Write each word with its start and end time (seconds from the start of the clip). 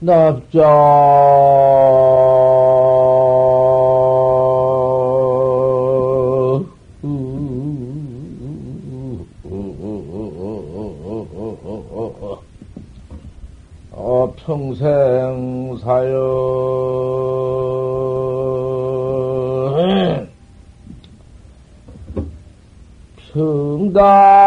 납자. 0.00 0.66
어, 13.92 14.32
평생 14.44 15.49
사연 15.90 16.20
평다 23.32 24.39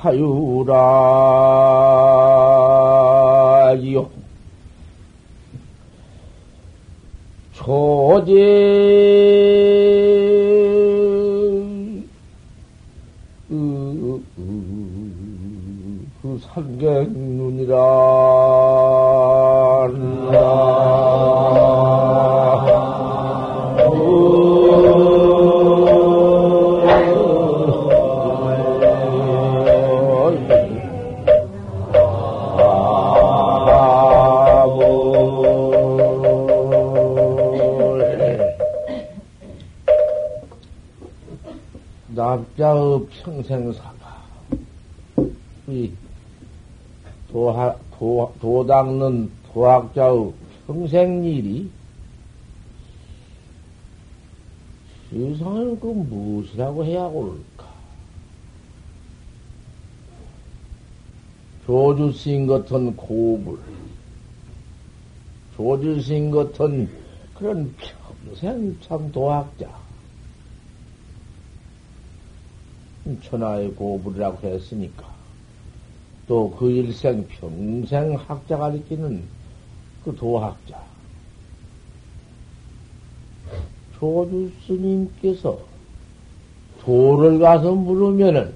하유라요. 0.00 0.70
초제 7.52 8.89
삼객눈이라 16.54 17.76
남자의 42.08 43.06
평생 43.22 43.72
사가 43.72 43.94
이 45.68 45.90
도하, 47.30 47.76
도, 47.96 48.32
도닦는 48.40 49.30
도학자의 49.52 50.32
평생일이? 50.66 51.70
세상을 55.10 55.78
그 55.80 55.86
무엇이라고 55.86 56.84
해야 56.84 57.02
옳을까? 57.02 57.70
조주스인 61.66 62.46
같은 62.48 62.96
고불, 62.96 63.58
조주스인 65.56 66.30
같은 66.30 66.88
그런 67.34 67.74
평생 68.24 68.76
참 68.80 69.10
도학자, 69.12 69.68
천하의 73.22 73.72
고불이라고 73.74 74.48
했으니까 74.48 75.19
또 76.30 76.48
그 76.56 76.70
일생 76.70 77.26
평생 77.26 78.14
학자가 78.14 78.68
느끼는 78.70 79.24
그 80.04 80.14
도학자 80.14 80.80
조주 83.98 84.52
스님께서 84.64 85.58
도를 86.82 87.40
가서 87.40 87.74
물으면은 87.74 88.54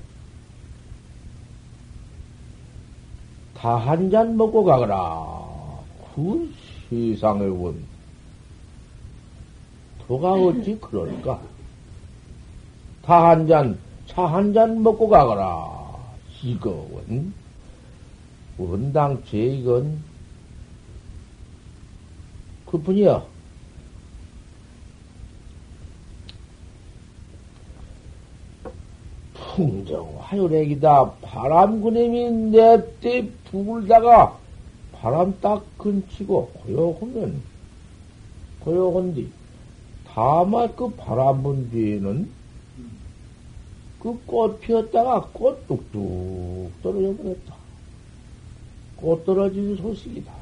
다 3.57 3.77
한 3.77 4.09
잔 4.09 4.37
먹고 4.37 4.63
가거라. 4.63 5.27
그 6.15 6.49
세상에 6.89 7.45
원 7.47 7.75
도가 10.07 10.35
어찌 10.35 10.79
그럴까? 10.81 11.41
다 13.03 13.31
한 13.31 13.49
잔, 13.49 13.77
차 14.07 14.27
한 14.29 14.53
잔 14.55 14.81
먹고 14.81 15.09
가거라. 15.09 15.67
이거 16.45 16.71
원 16.93 17.35
원당죄 18.59 19.39
이건 19.39 19.99
그뿐이야. 22.67 23.25
풍정 29.35 30.17
화요렉이다. 30.21 31.13
바람구님이 31.23 32.31
냅대 32.51 33.29
부글다가 33.45 34.39
바람 34.93 35.39
딱 35.41 35.65
근치고 35.79 36.49
고요하면 36.49 37.43
고요한디 38.61 39.31
다만 40.07 40.75
그 40.75 40.91
바람 40.97 41.43
분 41.43 41.71
뒤에는 41.71 42.31
그 44.01 44.19
꽃 44.27 44.61
피었다가 44.61 45.29
꽃 45.33 45.67
뚝뚝 45.67 46.73
떨어져 46.83 47.17
버렸다. 47.17 47.64
꽃 49.05 49.23
떨어진 49.27 49.77
소식이다. 49.77 50.33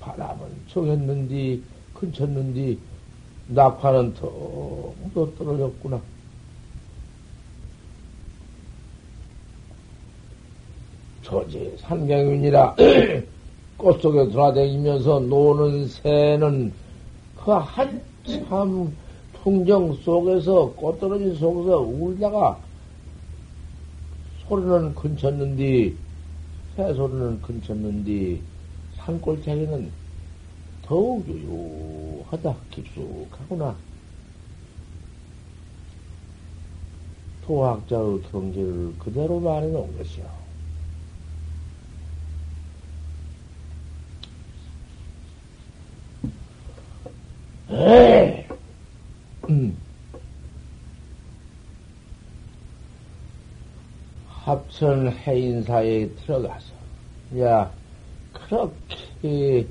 바람은 0.00 0.46
청했는지 0.68 1.62
근쳤는지 1.94 2.76
낙화는 3.46 4.14
텅더 4.14 5.32
떨어졌구나. 5.38 6.00
조지 11.22 11.76
산경윤이라 11.78 12.74
꽃 13.78 14.02
속에 14.02 14.28
돌아다니면서 14.30 15.20
노는 15.20 15.86
새는 15.86 16.72
그 17.36 17.52
한참 17.52 18.92
풍정 19.34 19.94
속에서 20.02 20.72
꽃 20.72 20.98
떨어진 20.98 21.36
속에서 21.36 21.78
울다가 21.78 22.58
소리는 24.48 24.92
근쳤는디 24.96 25.96
새 26.76 26.92
소리는 26.92 27.40
근쳤는디 27.40 28.42
산골짜기는 28.96 29.92
더욱 30.82 31.26
유유하다 31.28 32.56
깊숙하구나. 32.70 33.76
토학자의 37.46 38.22
경제를 38.22 38.98
그대로 38.98 39.38
말해 39.38 39.68
놓은 39.68 39.96
것이요. 39.98 40.24
음. 49.48 49.76
합천 54.26 55.08
해인사에 55.08 56.08
들어가서, 56.16 56.73
야, 57.38 57.70
그렇게 58.32 59.66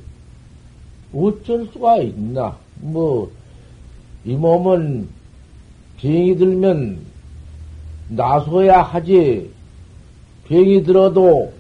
어쩔 1.13 1.67
수가 1.71 1.97
있나? 1.97 2.57
뭐, 2.75 3.31
이 4.25 4.35
몸은 4.35 5.07
병이 5.97 6.35
들면 6.35 6.99
나서야 8.09 8.81
하지, 8.81 9.49
병이 10.47 10.83
들어도 10.83 11.53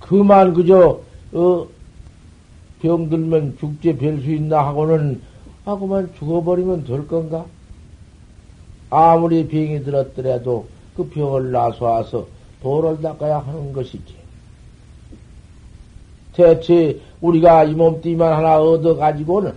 그만 0.00 0.52
그저 0.52 1.00
어, 1.32 1.66
병 2.80 3.08
들면 3.08 3.56
죽제 3.58 3.96
별수 3.96 4.30
있나 4.30 4.66
하고는, 4.66 5.22
하고만 5.64 6.12
죽어버리면 6.18 6.84
될 6.84 7.08
건가? 7.08 7.46
아무리 8.90 9.48
병이 9.48 9.82
들었더라도 9.82 10.68
그 10.94 11.08
병을 11.08 11.50
나서 11.50 11.86
와서 11.86 12.33
도를 12.64 12.98
닦아야 13.02 13.40
하는 13.40 13.74
것이지. 13.74 14.14
대체 16.32 16.98
우리가 17.20 17.64
이 17.64 17.74
몸띠만 17.74 18.32
하나 18.32 18.58
얻어가지고는 18.58 19.52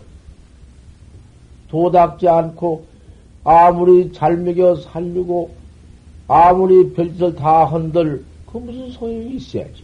도닦지 1.70 2.28
않고 2.28 2.86
아무리 3.46 4.12
잘 4.12 4.36
먹여 4.36 4.76
살리고 4.76 5.52
아무리 6.28 6.92
별짓을 6.92 7.36
다 7.36 7.64
한들 7.64 8.26
그 8.46 8.58
무슨 8.58 8.92
소용이 8.92 9.38
있어야지. 9.38 9.84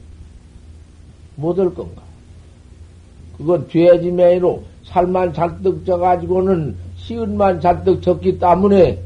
못 1.37 1.57
할 1.57 1.73
건가? 1.73 2.01
그건 3.37 3.65
돼지 3.69 4.11
매로 4.11 4.63
살만 4.83 5.33
잔뜩 5.33 5.85
져가지고는 5.85 6.75
시은만 6.97 7.61
잔뜩 7.61 8.01
졌기 8.01 8.37
때문에 8.37 9.01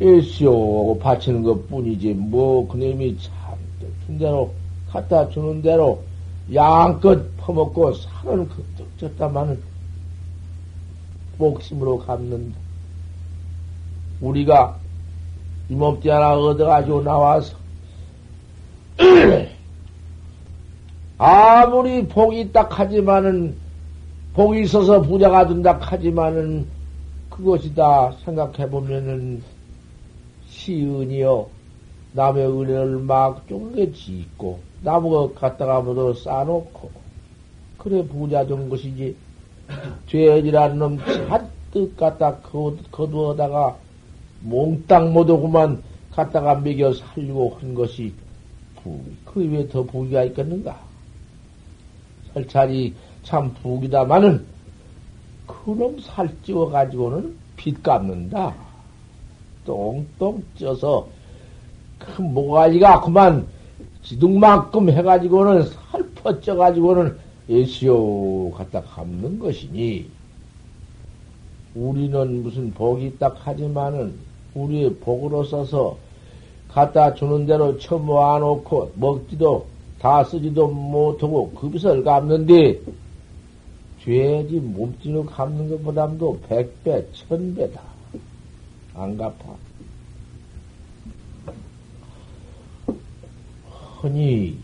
일시오 0.00 0.98
바치는 0.98 1.42
것 1.42 1.68
뿐이지 1.68 2.14
뭐 2.14 2.66
그놈이 2.66 3.18
참뜻 3.18 4.06
준 4.06 4.18
대로 4.18 4.52
갖다 4.90 5.28
주는 5.28 5.60
대로 5.60 6.02
양껏 6.52 7.36
퍼먹고 7.36 7.92
살은 7.92 8.48
그득 8.48 8.98
졌다마는 8.98 9.60
목심으로 11.36 11.98
갚는다. 11.98 12.58
우리가 14.20 14.76
이 15.68 15.74
몸띠 15.74 16.08
하나 16.08 16.34
얻어가지고 16.34 17.02
나와서 17.02 17.56
아무리 21.18 22.06
복이 22.08 22.40
있다 22.40 22.66
하지만은 22.70 23.54
복이 24.34 24.62
있어서 24.62 25.00
부자가 25.02 25.46
된다 25.46 25.78
하지만은 25.80 26.66
그것이다 27.28 28.12
생각해보면은 28.24 29.42
시은이요 30.50 31.48
남의 32.12 32.46
은혜를 32.46 32.98
막 32.98 33.46
쫑게 33.48 33.92
짓고 33.92 34.58
나무가 34.82 35.32
갖다가 35.34 35.80
모두 35.80 36.12
쌓아놓고 36.14 36.90
그래 37.78 38.04
부자 38.06 38.44
된 38.46 38.68
것이지 38.68 39.16
죄지란 40.06 40.78
놈 40.78 40.98
잔뜩 40.98 41.96
갖다 41.96 42.36
거두어다가 42.90 43.78
몽땅 44.40 45.12
못 45.12 45.30
오고만 45.30 45.82
갖다가 46.10 46.56
먹여 46.56 46.92
살리고 46.92 47.56
한 47.60 47.74
것이 47.74 48.12
부, 48.76 49.00
그 49.24 49.48
위에 49.48 49.68
더 49.68 49.84
부기가 49.84 50.24
있겠는가? 50.24 50.80
설찰이 52.32 52.94
참 53.22 53.52
부기다마는 53.54 54.44
그놈 55.46 56.00
살찌워 56.00 56.70
가지고는 56.70 57.36
빚 57.56 57.82
갚는다. 57.82 58.54
똥똥 59.64 60.42
쪄서 60.56 61.08
그 61.98 62.22
모가지가 62.22 63.00
그만 63.00 63.46
지둥만큼 64.02 64.90
해가지고는 64.90 65.64
살퍼 65.64 66.40
쪄 66.40 66.56
가지고는 66.56 67.16
예시오 67.48 68.50
갖다 68.52 68.80
갚는 68.82 69.38
것이니 69.38 70.08
우리는 71.74 72.42
무슨 72.42 72.72
복이 72.72 73.18
딱 73.18 73.36
하지만은 73.38 74.14
우리의 74.54 74.94
복으로 74.96 75.44
써서 75.44 75.96
갖다 76.68 77.14
주는 77.14 77.46
대로 77.46 77.78
처모아 77.78 78.38
놓고 78.38 78.92
먹지도 78.94 79.66
다 79.98 80.24
쓰지도 80.24 80.68
못하고 80.68 81.50
급을 81.50 82.02
갚는데 82.02 82.80
죄지 84.02 84.60
몸뚱이 84.60 85.26
갚는 85.26 85.68
것보다도 85.68 86.40
백배, 86.48 87.06
천배다. 87.12 87.82
안 89.00 89.16
갚아. 89.16 89.34
흔히, 94.00 94.58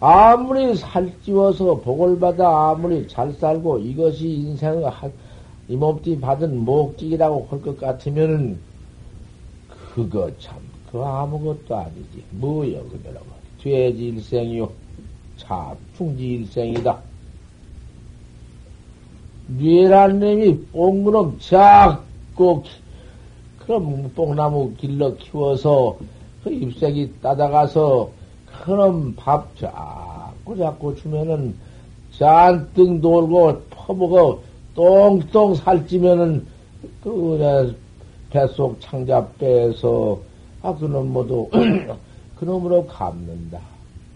아무리 0.00 0.74
살찌워서 0.76 1.76
복을 1.80 2.18
받아 2.18 2.70
아무리 2.70 3.06
잘 3.08 3.32
살고 3.32 3.78
이것이 3.78 4.28
인생의 4.28 4.84
이 5.68 5.76
몸띠 5.76 6.20
받은 6.20 6.58
목적이라고 6.64 7.46
할 7.50 7.60
것 7.62 7.78
같으면은 7.78 8.58
그거 9.94 10.30
참, 10.38 10.58
그 10.90 11.00
아무것도 11.02 11.76
아니지. 11.76 12.24
뭐여, 12.30 12.82
그러라고. 12.88 13.26
돼지 13.62 14.08
일생이요. 14.08 14.70
참, 15.36 15.76
충지 15.96 16.26
일생이다. 16.34 17.00
뇌란 19.46 20.20
놈이 20.20 20.66
뽕그럼 20.72 21.38
작고, 21.40 22.64
그럼 23.58 24.10
뽕나무 24.14 24.74
길러 24.76 25.14
키워서 25.16 25.96
그 26.42 26.50
잎새기 26.52 27.20
따다가서 27.22 28.10
그럼 28.64 29.14
밥 29.16 29.56
자꾸 29.56 30.56
자꾸 30.56 30.94
주면은 30.94 31.54
잔뜩 32.12 33.00
놀고 33.00 33.62
퍼먹어 33.70 34.40
똥똥 34.74 35.54
살찌면은 35.54 36.46
그 37.02 37.74
뱃속 38.30 38.80
창자 38.80 39.26
빼서 39.38 40.20
아 40.62 40.74
그놈 40.74 41.12
모두 41.12 41.48
그놈으로 42.36 42.86
갚는다. 42.86 43.60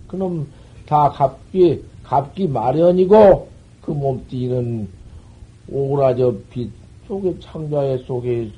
그놈 0.07 0.47
다 0.87 1.11
갚기 1.11 1.83
갚기 2.03 2.49
마련이고 2.49 3.49
그 3.83 3.91
몸띠는 3.91 4.89
오그라져 5.71 6.35
빛 6.51 6.71
속에 7.07 7.39
창자의 7.41 7.99
속에 8.01 8.51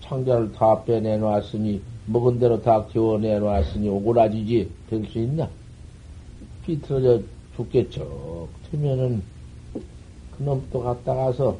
창자를 0.00 0.52
다 0.52 0.82
빼내놨으니 0.84 1.80
먹은 2.06 2.38
대로 2.38 2.60
다 2.60 2.84
겨워내놨으니 2.86 3.88
오그라지지 3.88 4.70
될 4.88 5.04
수 5.06 5.18
있나? 5.18 5.48
비틀어져 6.64 7.22
죽겠죠. 7.56 8.48
틀면은 8.70 9.22
그놈 10.36 10.62
또 10.72 10.82
갔다 10.82 11.14
가서 11.14 11.58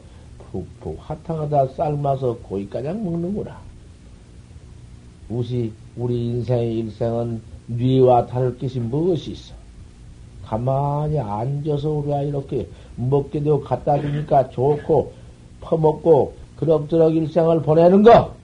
푹푹 0.50 0.99
화탕하다 1.00 1.69
삶아서 1.69 2.37
고기가장 2.38 3.05
먹는구나. 3.05 3.61
우시, 5.29 5.73
우리 5.97 6.26
인생의 6.26 6.79
일생은 6.79 7.40
뇌와 7.66 8.26
다를 8.26 8.59
것이 8.59 8.80
무엇이 8.80 9.33
있어? 9.33 9.60
가만히 10.50 11.16
앉아서 11.16 11.88
우리가 11.90 12.23
이렇게 12.23 12.66
먹게 12.97 13.40
되고 13.40 13.61
갖다 13.61 14.00
주니까 14.00 14.50
좋고, 14.50 15.12
퍼먹고, 15.61 16.35
그럭저럭 16.57 17.14
일생을 17.14 17.62
보내는 17.62 18.02
거! 18.02 18.35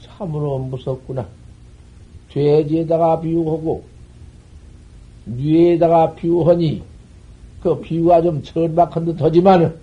참으로 0.00 0.60
무섭구나. 0.60 1.26
돼지에다가 2.30 3.20
비유하고, 3.20 3.82
뇌에다가 5.24 6.14
비유하니, 6.14 6.84
그 7.60 7.80
비유가 7.80 8.22
좀 8.22 8.40
천박한 8.44 9.06
듯 9.06 9.20
하지만은, 9.20 9.74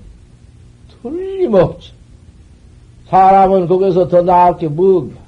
틀림없지. 1.01 1.91
사람은 3.07 3.67
거기서 3.67 4.07
더 4.07 4.21
나을 4.21 4.55
게 4.55 4.69
뭔가. 4.69 5.19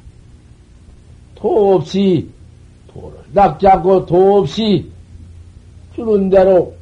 도 1.35 1.75
없이, 1.75 2.29
낚지 3.33 3.67
않고 3.67 4.05
도 4.05 4.39
없이 4.39 4.91
주는 5.95 6.29
대로 6.29 6.73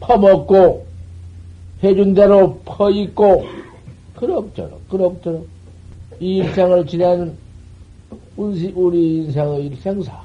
퍼먹고, 0.00 0.86
해준 1.82 2.14
대로 2.14 2.60
퍼있고, 2.64 3.46
그럭저럭, 4.16 4.88
그럭저럭. 4.88 5.46
이 6.20 6.36
일생을 6.36 6.86
지내는 6.86 7.36
우리 8.36 9.24
인생의 9.24 9.66
일생사. 9.66 10.22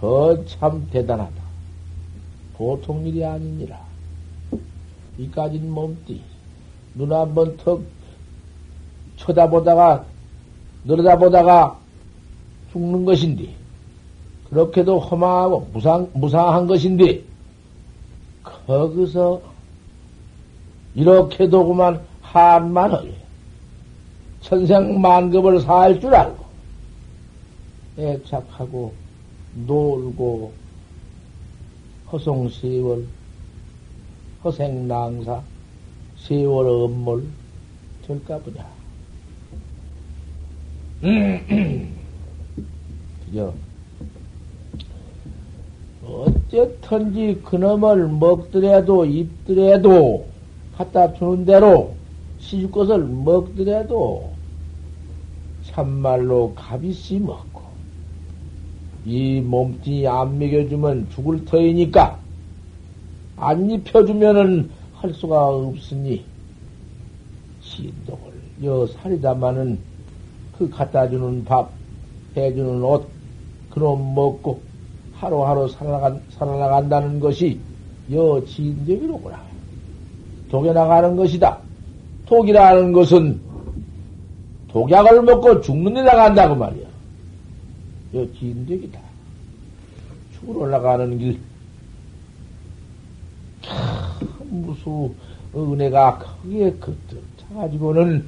그 0.00 0.44
참 0.46 0.86
대단하다. 0.90 1.42
보통 2.54 3.06
일이 3.06 3.24
아니니라. 3.24 3.80
이까진 5.18 5.70
몸띠. 5.70 6.20
눈 6.94 7.12
한번 7.12 7.56
턱 7.58 7.82
쳐다보다가, 9.16 10.04
늘어다보다가 10.84 11.79
죽는 12.72 13.04
것인데, 13.04 13.48
그렇게도 14.48 14.98
험하고 14.98 15.68
무상, 15.72 16.10
무상한 16.14 16.66
것인데, 16.66 17.22
거기서 18.42 19.40
이렇게도 20.94 21.66
그만 21.68 22.00
한만을 22.22 23.14
천생만급을 24.42 25.60
살 25.60 26.00
줄 26.00 26.14
알고, 26.14 26.44
애착하고, 27.98 28.92
놀고, 29.66 30.52
허송세월, 32.12 33.04
허생낭사, 34.42 35.42
세월 36.18 36.66
업물 36.66 37.26
될까 38.06 38.38
보냐. 38.38 38.66
그죠? 43.30 43.54
어쨌든지 46.04 47.40
그놈을 47.44 48.08
먹더라도 48.08 49.04
입더라도 49.04 50.26
갖다 50.76 51.12
주는 51.14 51.44
대로 51.44 51.94
시집 52.40 52.72
것을 52.72 52.98
먹더라도 53.04 54.32
참말로 55.62 56.52
값이시 56.56 57.20
먹고 57.20 57.60
이 59.04 59.40
몸뚱이 59.40 60.08
안 60.08 60.38
먹여주면 60.38 61.10
죽을 61.10 61.44
터이니까 61.44 62.18
안 63.36 63.70
입혀주면은 63.70 64.70
할 64.94 65.14
수가 65.14 65.48
없으니 65.48 66.24
진동을 67.62 68.32
여 68.64 68.86
살이다마는 68.86 69.78
그 70.58 70.68
갖다 70.68 71.08
주는 71.08 71.44
밥 71.44 71.70
해주는 72.36 72.82
옷 72.82 73.19
그놈 73.70 74.14
먹고 74.14 74.60
하루하루 75.14 75.68
살아나간, 75.68 76.20
살아나간다는 76.30 77.20
것이 77.20 77.60
여 78.12 78.42
진덕이로구나. 78.46 79.40
독에 80.50 80.72
나가는 80.72 81.14
것이다. 81.14 81.58
독이라는 82.26 82.92
것은 82.92 83.40
독약을 84.68 85.22
먹고 85.22 85.60
죽는 85.60 85.94
데 85.94 86.02
나간다고 86.02 86.54
말이야. 86.54 86.86
여 88.14 88.32
진덕이다. 88.32 89.00
죽으러 90.34 90.60
올라가는 90.60 91.18
길. 91.18 91.38
참 93.62 94.20
무수 94.48 95.12
은혜가 95.54 96.18
크게 96.18 96.70
그득 96.72 97.22
차가지고는 97.38 98.26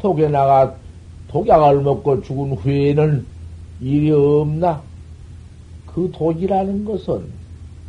독에 0.00 0.28
나가 0.28 0.74
독약을 1.28 1.82
먹고 1.82 2.22
죽은 2.22 2.52
후에는 2.52 3.26
일이 3.80 4.10
없나? 4.10 4.82
그 5.86 6.10
독이라는 6.12 6.84
것은 6.84 7.24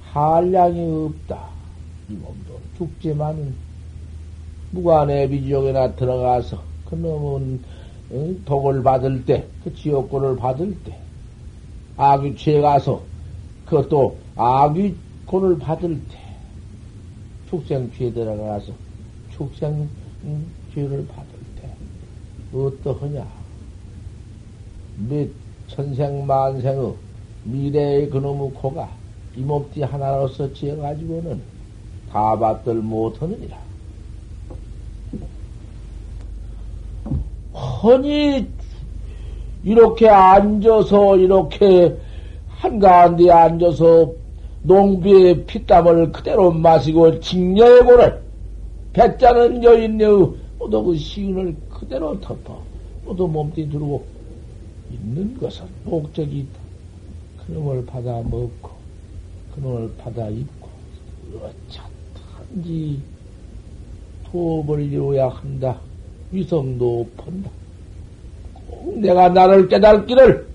한량이 0.02 1.06
없다. 1.06 1.50
이 2.10 2.14
몸도 2.14 2.60
죽지만은 2.78 3.54
무관의 4.72 5.30
비지옥에나 5.30 5.96
들어가서 5.96 6.62
그놈은 6.90 7.62
독을 8.46 8.84
받을 8.84 9.26
때, 9.26 9.46
그 9.64 9.74
지옥고를 9.74 10.38
받을 10.38 10.74
때, 10.84 10.98
악귀취에 11.98 12.62
가서 12.62 13.02
그것도 13.66 14.18
악귀고를 14.36 15.58
받을 15.60 16.00
때, 16.08 16.18
축생취에 17.50 18.14
들어가서 18.14 18.72
축생죄를 19.32 21.08
받을 21.08 21.32
때, 21.62 21.70
어떠하냐? 22.54 23.28
몇 25.10 25.28
천생 25.68 26.26
만생의 26.26 26.94
미래의 27.44 28.10
그놈의 28.10 28.52
코가 28.56 28.90
이 29.36 29.42
몸띠 29.42 29.84
하나로서 29.84 30.52
지어가지고는 30.54 31.42
다 32.12 32.38
받들 32.38 32.76
못하느니라. 32.76 33.58
허니 37.54 38.48
이렇게 39.64 40.08
앉아서 40.08 41.18
이렇게 41.18 41.96
한가운데 42.48 43.30
앉아서 43.30 44.12
농비의 44.64 45.46
피땀을 45.46 46.12
그대로 46.12 46.52
마시고 46.52 47.20
직녀의 47.20 47.84
고를 47.84 48.22
배짜는 48.94 49.64
여인의 49.64 50.08
모두 50.58 50.84
그 50.84 50.96
시운을 50.96 51.56
그대로 51.70 52.20
덮어 52.20 52.60
모두 53.06 53.28
몸띠 53.28 53.70
들고 53.70 54.17
있는 54.92 55.38
것은 55.38 55.66
목적이 55.84 56.40
있다. 56.40 56.60
그놈을 57.46 57.86
받아 57.86 58.22
먹고 58.22 58.72
그놈을 59.56 59.96
받아 59.98 60.28
입고 60.30 60.70
어차든지 61.42 63.02
도업을 64.32 64.82
이루어야 64.82 65.30
한다. 65.30 65.80
위성도 66.32 67.08
펀다. 67.18 67.50
꼭 68.54 69.00
내가 69.00 69.30
나를 69.30 69.68
깨달기를 69.68 70.48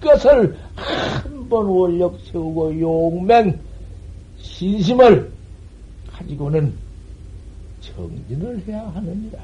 그것을 0.00 0.58
한 0.74 1.40
번 1.50 1.66
원력 1.66 2.16
세우고 2.30 2.80
용맹 2.80 3.58
신심을 4.38 5.32
가지고는 6.12 6.72
정진을 7.80 8.62
해야 8.68 8.86
하느니라. 8.88 9.40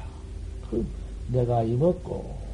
그 0.70 0.86
내가 1.32 1.64
입었고 1.64 2.45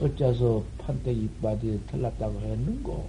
어째서 0.00 0.62
판때기 0.78 1.28
바지에 1.42 1.78
틀렸다고 1.86 2.40
했는고 2.40 3.04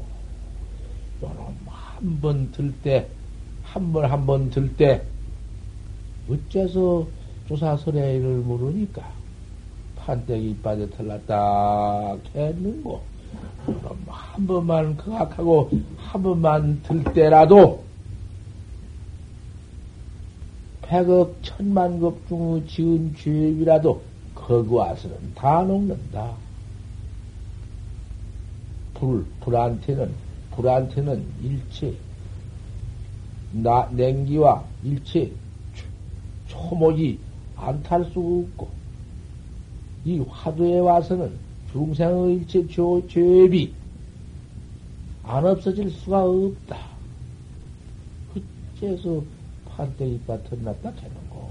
요놈 1.22 1.58
한번 1.68 2.52
들 2.52 2.74
때, 2.82 3.08
한 3.64 3.92
번 3.92 4.06
한 4.06 4.26
번 4.26 4.50
들 4.50 4.76
때, 4.78 5.02
어째서 6.30 7.08
조사설의를 7.48 8.38
모르니까 8.40 9.04
판때기 9.98 10.52
이빠에 10.52 10.90
틀렸다 10.90 12.18
했는고 12.36 13.02
요놈 13.68 13.98
한 14.08 14.48
번만 14.48 14.96
그악하고 14.98 15.70
한 15.98 16.24
번만 16.24 16.82
들 16.84 17.04
때라도 17.14 17.84
백억 20.84 21.44
천만급 21.44 22.28
중의 22.30 22.66
지은 22.68 23.16
죄업이라도 23.18 24.02
거기 24.36 24.74
와서는 24.74 25.34
다 25.36 25.64
녹는다. 25.64 26.47
불, 29.00 29.26
불한테는, 29.42 30.14
불한테는 30.52 31.24
일체, 31.44 31.96
나, 33.52 33.88
냉기와 33.92 34.64
일체 34.84 35.32
초목이 36.48 37.20
안 37.56 37.82
탈수 37.84 38.48
없고, 38.50 38.70
이 40.06 40.20
화두에 40.20 40.80
와서는 40.80 41.32
중생의 41.72 42.36
일체 42.36 42.68
조, 42.68 43.06
죄비 43.08 43.74
안 45.24 45.46
없어질 45.46 45.92
수가 45.92 46.24
없다. 46.24 46.78
그째서 48.80 49.22
판때기 49.66 50.22
밭은 50.26 50.64
났다 50.64 50.92
되는거. 50.94 51.50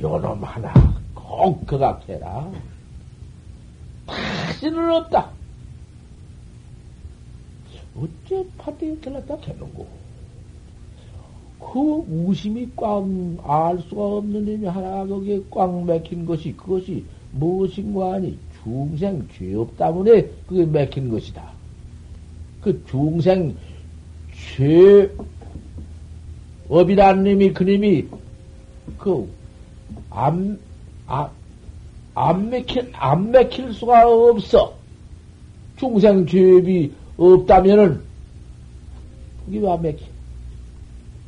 요놈 0.00 0.42
하나 0.44 0.72
꼭 1.14 1.66
그각해라. 1.66 2.50
다시는 4.06 4.92
없다. 4.92 5.39
어째 7.96 8.46
판때기 8.58 9.00
틀렸다 9.00 9.36
캐는고? 9.38 9.86
그 11.60 11.78
우심이 12.08 12.68
꽉알 12.74 13.78
수가 13.88 14.02
없는 14.16 14.46
힘이 14.46 14.66
하나 14.66 15.06
거기에 15.06 15.40
꽉 15.50 15.84
맥힌 15.84 16.24
것이 16.24 16.56
그것이 16.56 17.04
무엇인가 17.32 18.14
하니 18.14 18.38
중생 18.62 19.28
죄업 19.36 19.76
때문에 19.76 20.28
그게 20.46 20.64
맥힌 20.64 21.10
것이다. 21.10 21.50
그 22.60 22.82
중생 22.86 23.56
죄업이라는 26.68 27.24
놈이 27.24 27.52
그 27.52 27.62
놈이 27.62 28.08
그안 28.98 30.58
아, 31.06 31.30
안 32.14 32.50
맥힐 32.50 32.90
안 32.94 33.30
맥힐 33.30 33.72
수가 33.72 34.08
없어. 34.08 34.74
중생 35.76 36.26
죄업이 36.26 36.92
없다면은 37.20 38.00
그게 39.44 39.58
왜 39.60 39.68
안 39.70 39.82
맥혀? 39.82 40.04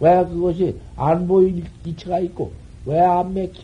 왜 0.00 0.24
그것이 0.24 0.76
안 0.96 1.28
보일 1.28 1.64
이치가 1.84 2.18
있고 2.20 2.52
왜 2.86 2.98
안 2.98 3.34
맥혀? 3.34 3.60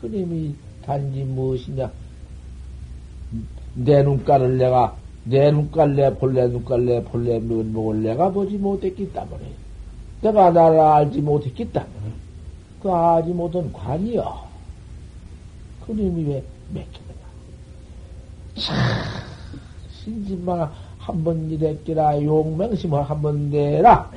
그님이 0.00 0.54
단지 0.84 1.24
무엇이냐? 1.24 1.90
내 3.74 4.02
눈깔을 4.02 4.56
내가 4.58 4.96
내 5.24 5.50
눈깔 5.50 5.96
내 5.96 6.14
본래 6.14 6.46
눈깔 6.46 6.84
내 6.86 7.02
본래 7.02 7.38
면목을 7.40 8.02
내가 8.02 8.30
보지 8.30 8.56
못했기 8.56 9.12
때문에 9.12 9.52
내가 10.22 10.50
나를 10.50 10.78
알지 10.78 11.20
못했기 11.20 11.72
때문에 11.72 11.90
그 12.82 12.90
알지 12.90 13.30
못한 13.30 13.72
관이여 13.72 14.44
그님이 15.86 16.24
왜 16.24 16.44
맥히느냐? 16.72 17.14
참 18.56 18.76
신심만 20.04 20.60
한 20.60 20.70
번 21.06 21.50
이랬기라 21.50 22.22
용맹심을 22.22 23.02
한번 23.02 23.50
내라. 23.50 24.10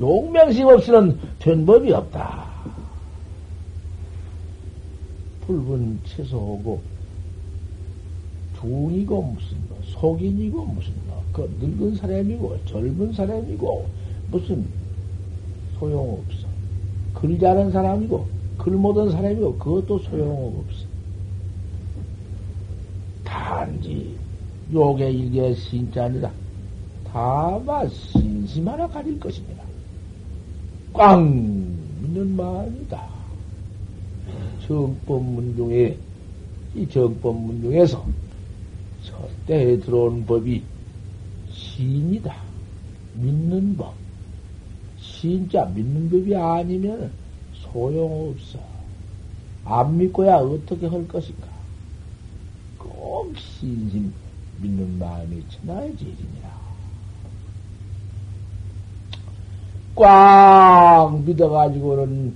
용맹심 0.00 0.66
없이는 0.66 1.18
된 1.38 1.66
법이 1.66 1.92
없다. 1.92 2.46
붉은 5.46 6.00
채소하고 6.06 6.80
중이고 8.60 9.22
무슨 9.22 9.58
뭐 9.68 9.78
속인이고 9.84 10.64
무슨 10.64 10.92
뭐그 11.06 11.58
늙은 11.60 11.96
사람이고 11.96 12.58
젊은 12.64 13.12
사람이고 13.12 13.86
무슨 14.30 14.64
소용없어. 15.78 16.48
글 17.12 17.38
잘하는 17.38 17.70
사람이고 17.70 18.26
글 18.56 18.72
못한 18.72 19.10
사람이고 19.10 19.58
그것도 19.58 19.98
소용없어. 19.98 20.83
단지 23.34 24.16
욕의 24.72 25.12
일개 25.12 25.52
신자 25.54 26.04
아니라 26.04 26.32
다만 27.12 27.88
신심 27.88 28.68
하나 28.68 28.86
가질 28.86 29.18
것입니다. 29.18 29.64
꽝 30.92 31.24
믿는 32.00 32.36
마음이다. 32.36 33.08
정법문 34.66 35.56
중에 35.56 35.98
이 36.76 36.88
정법문 36.88 37.60
중에서 37.60 38.06
첫대에 39.02 39.78
들어온 39.80 40.24
법이 40.24 40.62
신이다. 41.50 42.36
믿는 43.14 43.76
법. 43.76 43.94
진짜 45.00 45.64
믿는 45.66 46.08
법이 46.08 46.36
아니면 46.36 47.12
소용없어. 47.52 48.60
안 49.64 49.96
믿고야 49.98 50.36
어떻게 50.36 50.86
할 50.86 51.06
것인가? 51.08 51.53
꼭 53.34 53.38
신심 53.38 54.14
믿는 54.60 54.98
마음이 54.98 55.42
천하의 55.48 55.96
제일이니라. 55.96 56.54
꽉 59.96 61.20
믿어가지고는 61.24 62.34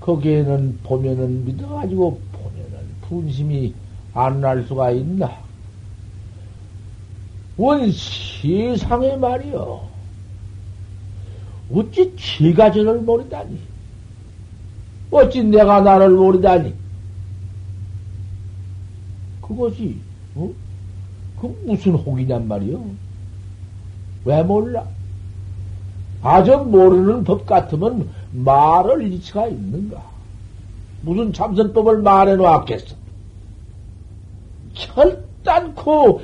거기에는 0.00 0.78
보면은 0.82 1.44
믿어가지고 1.44 2.20
보면은 2.32 2.78
분심이 3.02 3.74
안 4.14 4.40
날 4.40 4.62
수가 4.64 4.92
있나? 4.92 5.30
원 7.56 7.90
세상에 7.92 9.16
말이여. 9.16 9.88
어찌 11.74 12.14
지가 12.16 12.70
저를 12.72 13.00
모르다니? 13.00 13.58
어찌 15.10 15.42
내가 15.42 15.80
나를 15.80 16.10
모르다니? 16.10 16.74
그것이, 19.42 20.07
어? 20.36 20.50
그 21.40 21.62
무슨 21.64 21.94
혹이냔 21.94 22.48
말이요? 22.48 22.84
왜 24.24 24.42
몰라? 24.42 24.86
아주 26.22 26.56
모르는 26.58 27.24
법 27.24 27.46
같으면 27.46 28.08
말을 28.32 29.12
이치가 29.12 29.46
있는가? 29.46 30.02
무슨 31.02 31.32
참선법을 31.32 32.02
말해 32.02 32.34
놓았겠어? 32.36 32.96
철단코 34.74 36.20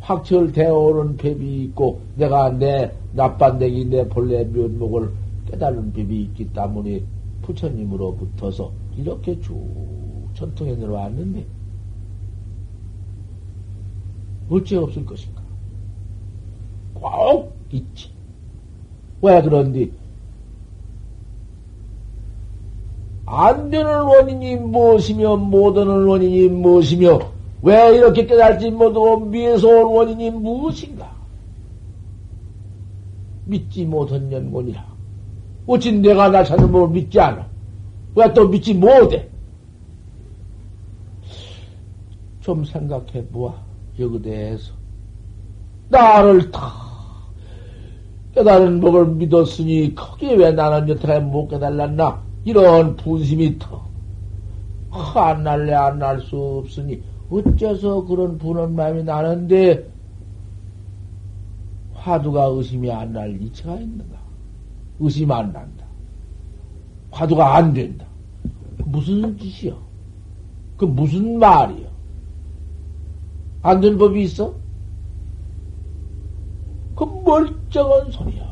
확철되어 0.00 0.74
오는 0.74 1.16
법이 1.16 1.64
있고, 1.64 2.00
내가 2.16 2.50
내 2.50 2.92
나빤대기 3.12 3.86
내 3.86 4.08
본래 4.08 4.44
면목을 4.44 5.10
깨달은 5.50 5.92
법이 5.92 6.22
있기 6.22 6.52
때문에 6.52 7.02
부처님으로 7.42 8.16
붙어서 8.16 8.72
이렇게 8.96 9.40
쭉 9.40 10.28
전통에 10.34 10.74
내려왔는데, 10.74 11.44
어찌 14.50 14.76
없을 14.76 15.04
것인가? 15.04 15.42
꼭 16.94 17.54
있지. 17.70 18.10
왜 19.20 19.42
그런디? 19.42 19.92
안 23.26 23.68
되는 23.68 24.02
원인이 24.02 24.56
무엇이며, 24.56 25.36
못하는 25.36 26.06
원인이 26.06 26.48
무엇이며, 26.48 27.18
왜 27.62 27.96
이렇게 27.96 28.24
깨달지 28.26 28.70
못하고 28.70 29.20
미에서 29.20 29.68
온 29.68 29.96
원인이 29.96 30.30
무엇인가? 30.30 31.12
믿지 33.44 33.84
못한 33.84 34.30
연곤이라. 34.32 34.86
어찌 35.66 35.92
내가 35.92 36.28
나 36.30 36.42
찾는 36.42 36.70
법을 36.72 36.88
믿지 36.88 37.20
않아? 37.20 37.46
왜 38.14 38.32
또 38.32 38.48
믿지 38.48 38.72
못해? 38.74 39.28
좀 42.40 42.64
생각해 42.64 43.26
보아. 43.26 43.67
여기 43.98 44.22
대해서. 44.22 44.72
나를 45.88 46.50
다 46.50 46.72
깨달은 48.34 48.80
법을 48.80 49.06
믿었으니, 49.14 49.94
거기에 49.94 50.34
왜 50.34 50.52
나는 50.52 50.88
여태까지 50.88 51.24
못 51.24 51.48
깨달았나? 51.48 52.22
이런 52.44 52.94
분심이 52.96 53.58
더, 53.58 53.82
안 54.90 55.42
날래, 55.42 55.72
안 55.74 55.98
날 55.98 56.20
수 56.20 56.36
없으니, 56.36 57.02
어째서 57.30 58.04
그런 58.04 58.38
분한 58.38 58.74
마음이 58.74 59.02
나는데, 59.02 59.90
화두가 61.94 62.44
의심이 62.44 62.90
안 62.90 63.12
날 63.12 63.40
이치가 63.42 63.74
있는가? 63.74 64.18
의심 65.00 65.30
안 65.32 65.52
난다. 65.52 65.84
화두가 67.10 67.56
안 67.56 67.72
된다. 67.74 68.06
무슨 68.84 69.36
짓이요? 69.36 69.76
그 70.76 70.84
무슨 70.84 71.38
말이요? 71.38 71.87
안 73.62 73.80
된 73.80 73.98
법이 73.98 74.22
있어? 74.24 74.54
그 76.94 77.04
멀쩡한 77.24 78.10
소리야. 78.10 78.42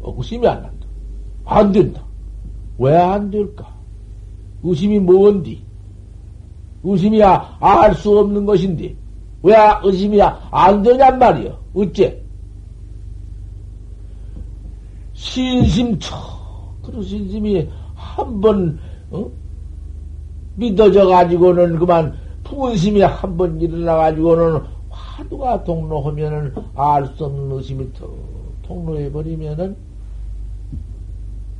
어, 0.00 0.14
의심이 0.16 0.46
안 0.46 0.62
난다. 0.62 0.86
안 1.44 1.72
된다. 1.72 2.04
왜 2.78 2.96
안 2.96 3.30
될까? 3.30 3.72
의심이 4.62 4.98
뭔디? 4.98 5.62
의심이야 6.84 7.58
알 7.60 7.94
수 7.94 8.18
없는 8.18 8.44
것인데 8.44 8.94
왜 9.42 9.54
의심이야 9.84 10.48
안 10.50 10.82
되냔 10.82 11.18
말이여. 11.18 11.58
어째? 11.74 12.20
신심처 15.14 16.16
그런 16.82 17.02
신심이 17.02 17.68
한번 17.94 18.78
어? 19.10 19.30
믿어져 20.56 21.06
가지고는 21.06 21.78
그만 21.78 22.14
분심이 22.56 23.00
한 23.00 23.36
번 23.36 23.60
일어나 23.60 23.96
가지고는 23.96 24.60
화두가 24.90 25.64
동로하면은 25.64 26.54
알 26.74 27.06
수 27.16 27.24
없는 27.26 27.50
의심이 27.56 27.92
더 27.94 28.08
통로해 28.62 29.10
버리면은 29.10 29.76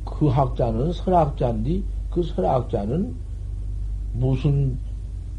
그 0.05 0.27
학자는 0.27 0.93
설학자인데 0.93 1.81
그 2.11 2.23
설학자는 2.23 3.15
무슨 4.13 4.77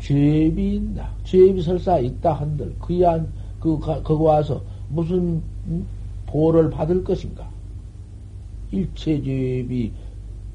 죄비 0.01 0.75
있나? 0.77 1.09
죄비 1.25 1.63
설사 1.63 1.99
있다 1.99 2.33
한들 2.35 2.75
그이 2.81 3.05
안, 3.07 3.33
그, 3.61 3.79
거기 3.79 4.23
와서 4.25 4.61
무슨 4.89 5.43
보를 6.27 6.69
받을 6.71 7.03
것인가? 7.05 7.49
일체 8.73 9.23
죄비 9.23 9.93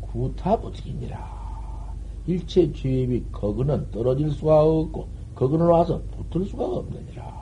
구타부득이니라. 0.01 1.38
일체 2.29 2.71
죄비 2.71 3.25
거기는 3.31 3.89
떨어질 3.89 4.29
수가 4.29 4.61
없고 4.61 5.07
거기는 5.33 5.65
와서 5.65 5.99
붙을 6.29 6.45
수가 6.45 6.63
없느니라. 6.63 7.39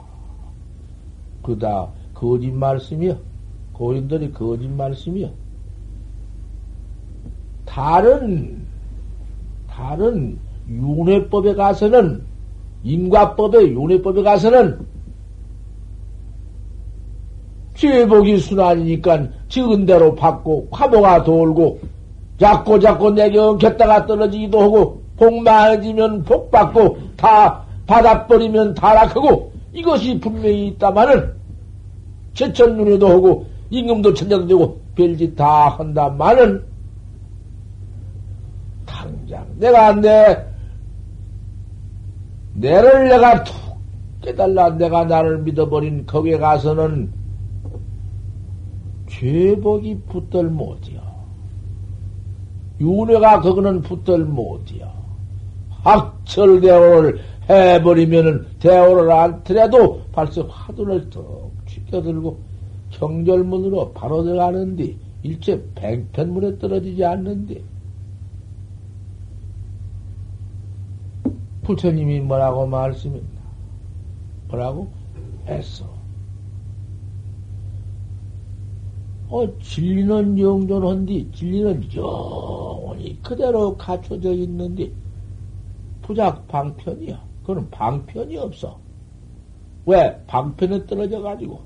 그다 1.42 1.90
거짓 2.14 2.50
말씀이여. 2.50 3.18
고인들이 3.74 4.32
거짓 4.32 4.66
말씀이여. 4.66 5.30
다른 7.66 8.66
다른 9.68 10.38
윤회법에 10.66 11.54
가서는 11.54 12.22
인과법의 12.82 13.72
윤회법에 13.72 14.22
가서는 14.22 14.86
죄복이 17.74 18.38
순환이니까 18.38 19.28
지은 19.48 19.84
대로 19.84 20.14
받고 20.14 20.68
화보가 20.70 21.24
돌고 21.24 21.78
자꾸 22.38 22.78
자꾸 22.78 23.10
내게 23.10 23.38
엉켰다가 23.38 24.06
떨어지기도 24.06 24.60
하고 24.60 25.02
복 25.16 25.42
많아지면 25.42 26.22
복 26.24 26.50
받고 26.50 26.98
다 27.16 27.64
받아버리면 27.86 28.74
타락하고 28.74 29.52
이것이 29.72 30.20
분명히 30.20 30.68
있다마는 30.68 31.34
제천 32.34 32.76
눈에도 32.76 33.08
하고 33.08 33.46
임금도 33.70 34.14
천장도 34.14 34.46
되고 34.46 34.80
별짓 34.94 35.34
다 35.36 35.70
한다마는 35.70 36.64
당장 38.86 39.46
내가 39.58 39.94
내 39.94 40.44
내를 42.54 43.08
내가 43.08 43.42
툭 43.44 43.54
깨달라 44.22 44.70
내가 44.70 45.04
나를 45.04 45.38
믿어버린 45.42 46.06
거기에 46.06 46.38
가서는 46.38 47.12
죄복이 49.08 50.02
붙들 50.08 50.44
못이요. 50.50 50.97
윤회가 52.80 53.40
거기는 53.40 53.82
붙들 53.82 54.24
못이요. 54.24 54.88
학철 55.70 56.60
대오를 56.60 57.18
해버리면은 57.48 58.46
대오를 58.58 59.10
안더라도 59.10 60.02
벌써 60.12 60.42
화두를 60.42 61.08
턱 61.10 61.50
쥐껴들고 61.66 62.38
경절문으로 62.90 63.92
바로 63.92 64.22
들어가는데 64.22 64.96
일체 65.22 65.62
뱅편문에 65.74 66.58
떨어지지 66.58 67.04
않는데 67.04 67.62
부처님이 71.62 72.20
뭐라고 72.20 72.66
말씀했나? 72.66 73.38
뭐라고? 74.48 74.88
했어. 75.46 75.98
어, 79.28 79.46
진리는 79.60 80.38
영존한디, 80.38 81.30
진리는 81.34 81.80
본이 81.80 81.88
그대로 83.22 83.76
갖춰져 83.76 84.32
있는데 84.32 84.90
부작 86.02 86.46
방편이야. 86.48 87.20
그건 87.44 87.68
방편이 87.70 88.36
없어. 88.36 88.78
왜? 89.86 90.18
방편에 90.26 90.86
떨어져 90.86 91.20
가지고 91.20 91.60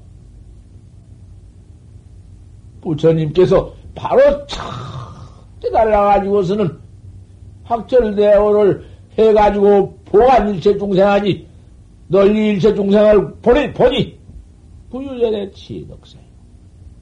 부처님께서 2.81 3.73
바로 3.95 4.47
착 4.47 4.63
깨달아가지고서는 5.61 6.79
학절대오를 7.65 8.85
해가지고 9.19 9.99
보안 10.05 10.55
일체 10.55 10.77
중생하니 10.77 11.47
널리 12.09 12.49
일체 12.49 12.75
중생을 12.75 13.35
보니 13.37 13.73
보니 13.73 14.19
부유전의 14.91 15.53
치덕생 15.53 16.21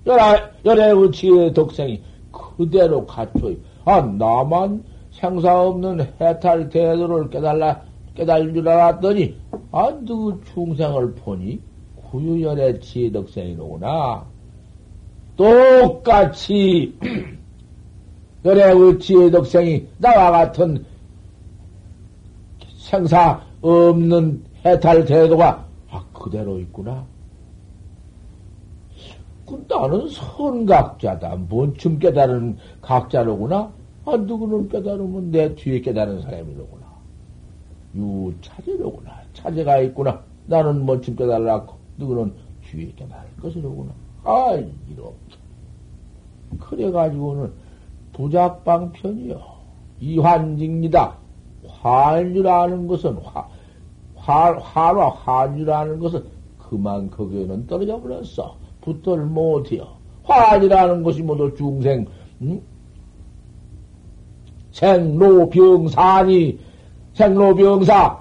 열애 0.06 0.42
열애의 0.64 1.10
치의 1.12 1.52
덕생이 1.52 2.00
그대로 2.30 3.04
갖춰 3.06 3.50
아 3.90 4.00
나만 4.02 4.84
생사 5.10 5.62
없는 5.62 6.00
해탈 6.20 6.68
대도를 6.68 7.28
깨달라 7.28 7.82
깨달은 8.14 8.54
줄 8.54 8.68
알았더니 8.68 9.36
아 9.72 9.92
누구 10.04 10.40
중생을 10.44 11.16
보니 11.16 11.60
구유열의 11.96 12.80
치의 12.80 13.10
덕생이로구나 13.10 14.24
똑같이 15.36 16.96
열애의 18.44 19.00
치의 19.00 19.32
덕생이 19.32 19.88
나와 19.98 20.30
같은 20.30 20.84
생사 22.76 23.42
없는 23.60 24.44
해탈 24.64 25.04
태도가 25.04 25.66
아 25.90 26.04
그대로 26.12 26.60
있구나. 26.60 27.04
그 29.46 29.66
나는 29.68 30.08
선각자다. 30.08 31.34
뭔쯤 31.48 31.98
깨달은 31.98 32.56
각자로구나. 32.80 33.79
아 34.10 34.16
누구는 34.16 34.68
깨달으면 34.68 35.30
내 35.30 35.54
뒤에 35.54 35.80
깨달은 35.80 36.22
사람이로구나. 36.22 36.84
유차제로구나. 37.94 39.12
차제가 39.34 39.78
있구나. 39.78 40.24
나는 40.46 40.84
뭔쯤 40.84 41.14
깨달았고 41.14 41.74
누구는 41.96 42.32
뒤에 42.64 42.92
깨달을 42.96 43.28
것이로구나. 43.40 43.92
아 44.24 44.54
이렇게. 44.88 45.36
그래가지고는 46.58 47.52
부작방편이요. 48.12 49.40
이환직니다. 50.00 51.16
환주라는 51.68 52.88
것은 52.88 53.16
화, 53.18 53.48
화, 54.16 54.58
화와 54.58 55.10
환주라는 55.10 56.00
것은 56.00 56.24
그만 56.58 57.10
거기에는 57.10 57.68
떨어져 57.68 58.00
버렸어. 58.00 58.56
붙들 58.80 59.24
못해요. 59.26 59.86
환이라는 60.24 61.04
것이 61.04 61.22
모두 61.22 61.54
중생, 61.54 62.06
응? 62.42 62.60
생로병사니, 64.72 66.58
생로병사, 67.14 68.20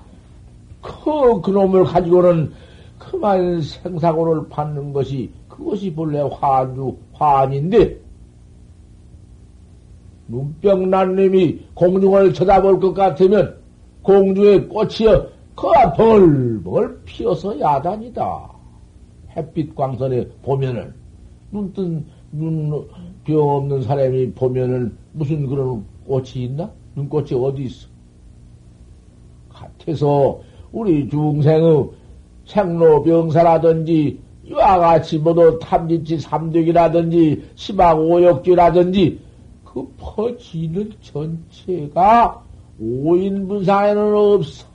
그, 0.81 1.41
그놈을 1.41 1.83
가지고는 1.83 2.51
그만 2.97 3.61
생사고를 3.61 4.49
받는 4.49 4.93
것이, 4.93 5.29
그것이 5.47 5.93
본래 5.93 6.21
환주, 6.21 6.95
환인데, 7.13 7.97
눈병난 10.27 11.15
놈이 11.15 11.59
공중을 11.73 12.33
쳐다볼 12.33 12.79
것 12.79 12.93
같으면 12.93 13.57
공중에 14.03 14.61
꽃이여 14.61 15.27
그가 15.55 15.91
벌벌 15.93 17.01
피어서 17.03 17.59
야단이다. 17.59 18.49
햇빛 19.35 19.75
광선에 19.75 20.27
보면은 20.43 20.93
눈뜬 21.51 22.05
눈 22.31 22.71
병 23.29 23.47
없는 23.47 23.83
사람이 23.83 24.31
보면은 24.31 24.97
무슨 25.13 25.45
그런 25.45 25.85
꽃이 26.09 26.45
있나? 26.45 26.71
눈꽃이 26.95 27.33
어디 27.33 27.65
있어? 27.65 27.87
같아서 29.47 30.39
우리 30.71 31.07
중생의 31.07 31.89
생로병사라든지 32.45 34.19
이와 34.45 34.79
같이 34.79 35.19
모두 35.19 35.59
탐진치 35.61 36.17
삼득이라든지 36.17 37.51
시방오역지라든지 37.53 39.19
그 39.63 39.87
퍼지는 39.99 40.91
전체가 40.99 42.43
오인분상에는 42.81 44.15
없어. 44.15 44.65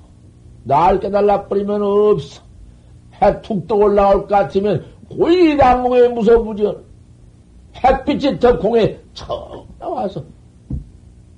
날 0.63 1.01
깨달라 1.01 1.49
버리면 1.49 1.83
없어. 1.83 2.43
해툭 3.21 3.67
떠 3.67 3.75
올라올 3.75 4.21
것 4.21 4.29
같으면 4.29 4.85
고이당공에 5.09 6.09
무서부전. 6.09 6.85
햇빛이 7.83 8.39
더 8.39 8.57
공에 8.57 9.01
척 9.15 9.67
나와서 9.81 10.23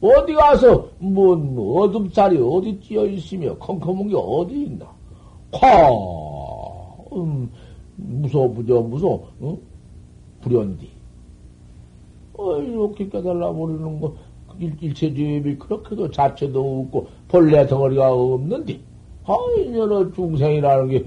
어디 0.00 0.35
가서 0.35 0.88
뭔뭐 0.98 1.82
어둠살이 1.82 2.38
어디 2.38 2.78
찌어 2.80 3.06
있으며 3.06 3.56
컴컴한 3.56 4.09
게 4.09 4.14
어디 4.16 4.64
있나? 4.64 4.87
화 5.52 5.88
음, 7.12 7.50
무서부져 7.96 8.80
무서 8.80 9.20
어? 9.40 9.59
불연디. 10.42 10.88
어, 12.35 12.59
이렇게 12.59 13.09
깨달라 13.09 13.52
버리는 13.52 14.00
거, 14.00 14.14
일체 14.59 15.12
주입이 15.12 15.56
그렇게도 15.56 16.11
자체도 16.11 16.80
없고, 16.80 17.09
본래 17.28 17.66
덩어리가 17.66 18.12
없는데, 18.12 18.78
아이, 19.24 19.76
여러 19.76 20.11
중생이라는 20.12 20.88
게, 20.88 21.04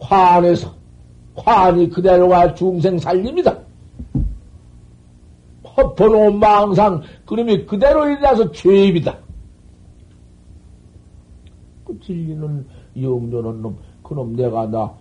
환에서, 0.00 0.72
환이 1.36 1.90
그대로가 1.90 2.54
중생 2.54 2.98
살립니다. 2.98 3.65
번호 5.94 6.30
망상, 6.30 7.02
그놈이 7.26 7.66
그대로 7.66 8.08
일어나서 8.08 8.50
죄입이다. 8.52 9.18
그 11.84 12.00
진리는 12.00 12.66
영조는 13.00 13.62
놈, 13.62 13.76
그놈 14.02 14.34
내가 14.34 14.66
나, 14.66 14.92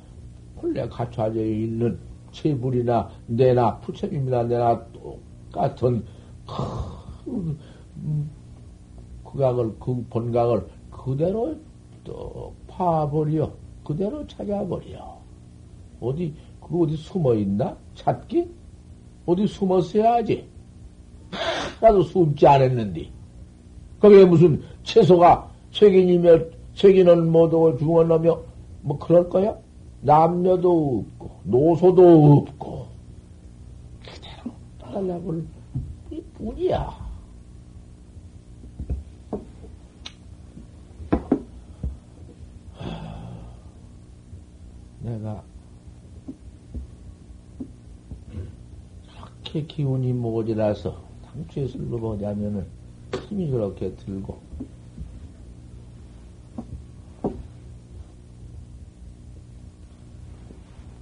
본래 0.55 0.87
갖춰져 0.87 1.39
있는 1.43 1.97
체불이나 2.31 3.09
내나 3.27 3.77
부처님이나 3.79 4.43
내나 4.43 4.85
똑같은 4.91 6.03
그, 6.45 7.57
그 9.23 9.39
각을 9.39 9.75
그 9.79 10.05
본각을 10.09 10.67
그대로 10.91 11.55
또 12.03 12.53
파버려 12.67 13.51
그대로 13.83 14.25
찾아버려. 14.27 15.15
어디 16.01 16.33
그 16.59 16.83
어디 16.83 16.97
숨어 16.97 17.35
있나? 17.35 17.77
찾기? 17.93 18.49
어디 19.25 19.47
숨었어야지 19.47 20.54
나도 21.81 22.03
숨지 22.03 22.47
않았는데 22.47 23.09
거기에 23.99 24.25
무슨 24.25 24.61
채소가 24.83 25.49
책임이며 25.71 26.39
책임은 26.75 27.31
모두 27.31 27.75
중원하며 27.79 28.41
뭐 28.81 28.99
그럴 28.99 29.27
거야? 29.29 29.55
남녀도 30.01 31.03
없고, 31.19 31.39
노소도 31.45 32.45
없고, 32.47 32.87
그대로 34.03 34.55
달라볼 34.79 35.43
뿐이야. 36.37 37.05
내가 44.99 45.43
그렇게 49.43 49.65
기운이 49.65 50.13
모자라서 50.13 51.03
술로 51.67 51.99
보자면은 51.99 52.65
힘이 53.27 53.49
그렇게 53.49 53.93
들고. 53.95 54.37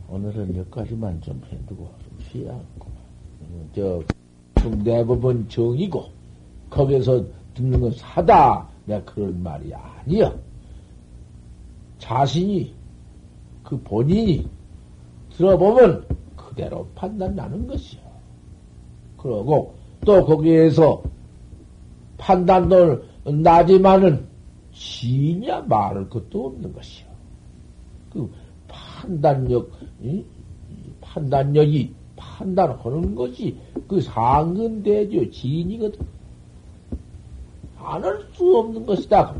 오늘은 0.10 0.56
여기까지만 0.56 1.19
좀 1.22 1.41
해두고 1.52 1.89
좀 2.04 2.19
쉬어갖고 2.19 2.88
저 3.76 4.04
대법원 4.84 5.50
정이고 5.50 6.06
거기서 6.69 7.26
듣는 7.56 7.80
건 7.80 7.91
사다. 7.91 8.67
내가 8.86 9.04
그럴 9.06 9.34
말이 9.34 9.74
아니여. 9.74 10.38
자신이 11.98 12.74
그 13.63 13.80
본인이 13.82 14.48
들어보면 15.32 16.06
그대로 16.36 16.86
판단 16.93 17.36
나는 17.36 17.65
것이요 17.65 18.02
그러고 19.17 19.74
또 20.06 20.26
거기에서 20.26 21.04
판단도 22.18 23.04
나지만은 23.26 24.26
시냐 24.72 25.62
말할 25.62 26.10
것도 26.10 26.48
없는 26.48 26.74
것이요 26.74 27.08
그 28.12 28.30
판단력, 28.68 29.72
이? 30.02 30.24
판단력이 31.02 31.94
판단하는 32.16 33.16
것이 33.16 33.56
그 33.88 34.02
상근대죠. 34.02 35.30
지인이거든. 35.32 36.00
안할수 37.78 38.58
없는 38.58 38.86
것이다. 38.86 39.36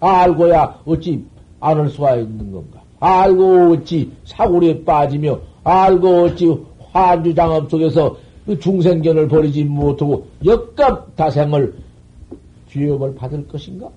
알고야 0.00 0.82
어찌 0.86 1.24
안할 1.60 1.90
수가 1.90 2.16
있는 2.16 2.52
건가? 2.52 2.80
알고 3.00 3.72
어찌 3.72 4.12
사고리에 4.24 4.84
빠지며, 4.84 5.38
알고 5.62 6.22
어찌 6.22 6.58
환주장업 6.92 7.70
속에서 7.70 8.12
그 8.14 8.20
중생견을 8.46 9.28
버리지 9.28 9.64
못하고 9.64 10.26
역갑 10.44 11.16
다생을 11.16 11.74
죄업을 12.68 13.14
받을 13.14 13.46
것인가? 13.46 13.90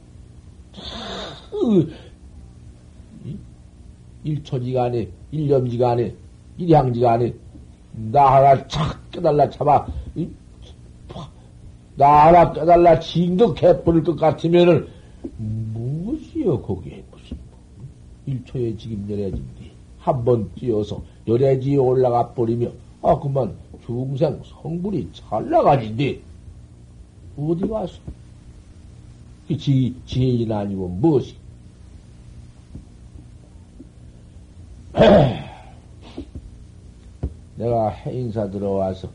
일초지간에, 4.24 5.08
일념지간에, 5.32 6.14
일향지간에, 6.58 7.34
나 8.12 8.36
하나 8.36 8.68
착 8.68 9.12
깨달라 9.12 9.50
잡아, 9.50 9.86
나 11.96 12.28
하나 12.28 12.52
깨달라 12.52 13.00
징득해 13.00 13.84
버릴 13.84 14.04
것 14.04 14.16
같으면은, 14.16 14.88
무엇이여, 15.38 16.62
거기에 16.62 17.04
무슨, 17.12 17.38
일초에 18.26 18.76
지금 18.78 19.06
열애진디, 19.10 19.72
한번 20.00 20.50
뛰어서 20.56 21.02
열애지에 21.28 21.78
올라가 21.78 22.34
버리며, 22.34 22.68
아, 23.02 23.20
그만 23.20 23.54
중생 23.86 24.42
성불이 24.44 25.10
잘 25.14 25.50
나가진디, 25.50 26.22
어디 27.38 27.68
가서, 27.68 27.94
그 29.48 29.58
지, 29.58 29.96
지혜인 30.06 30.52
아니고 30.52 30.88
무엇이? 30.88 31.36
내가 37.56 37.90
해인사 37.90 38.50
들어와서 38.50 39.10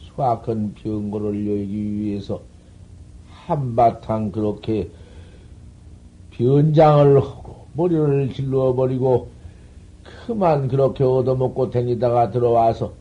수학한 0.00 0.74
병고를 0.74 1.46
열기 1.46 1.98
위해서 1.98 2.40
한바탕 3.30 4.32
그렇게 4.32 4.90
변장을 6.32 7.20
하고 7.20 7.66
머리를 7.74 8.34
질러버리고 8.34 9.28
그만 10.26 10.68
그렇게 10.68 11.04
얻어먹고 11.04 11.70
다니다가 11.70 12.30
들어와서 12.30 12.92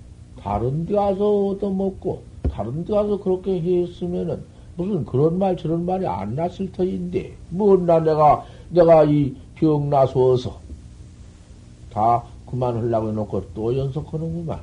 다른 0.41 0.85
데 0.85 0.95
가서 0.95 1.47
얻어먹고 1.47 2.21
다른 2.51 2.85
데 2.85 2.93
가서 2.93 3.19
그렇게 3.19 3.59
했으면은 3.61 4.43
무슨 4.75 5.05
그런 5.05 5.39
말 5.39 5.57
저런 5.57 5.85
말이 5.85 6.05
안 6.05 6.35
났을 6.35 6.71
터인데 6.71 7.33
뭐나 7.49 7.99
내가 7.99 8.45
내가 8.69 9.03
이 9.05 9.35
병 9.59 9.89
나서서 9.89 10.59
다 11.91 12.23
그만 12.45 12.75
하려고 12.77 13.09
해놓고 13.09 13.53
또 13.53 13.75
연속하는구만. 13.75 14.59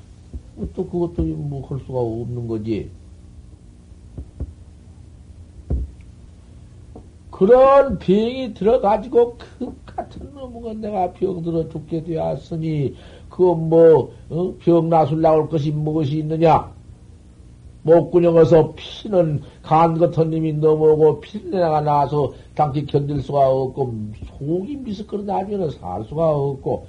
뭐또 0.57 0.89
그것도 0.89 1.23
뭐 1.23 1.67
할 1.69 1.81
수가 1.81 1.99
없는 1.99 2.47
거지. 2.47 2.91
그런 7.31 7.99
병이 7.99 8.55
들어가지고 8.55 9.37
그 9.59 9.75
같은 9.97 10.33
놈은 10.35 10.81
내가 10.81 11.13
병들어 11.13 11.69
죽게 11.69 12.03
되었으니 12.05 12.95
그건 13.29 13.69
뭐병 13.69 14.77
어? 14.77 14.81
나술라고 14.83 15.43
할 15.43 15.49
것이 15.49 15.71
무엇이 15.71 16.19
있느냐? 16.19 16.73
목구녕에서 17.83 18.73
피는 18.77 19.43
간 19.63 19.99
같은 19.99 20.31
님이 20.31 20.55
넘어오고 20.55 21.21
피내가 21.21 21.83
나서 21.83 22.33
당시 22.55 22.87
견딜 22.87 23.21
수가 23.21 23.47
없고 23.49 23.95
속이 24.39 24.77
미스거려 24.77 25.23
나중에는 25.25 25.71
살 25.71 26.03
수가 26.05 26.31
없고 26.31 26.87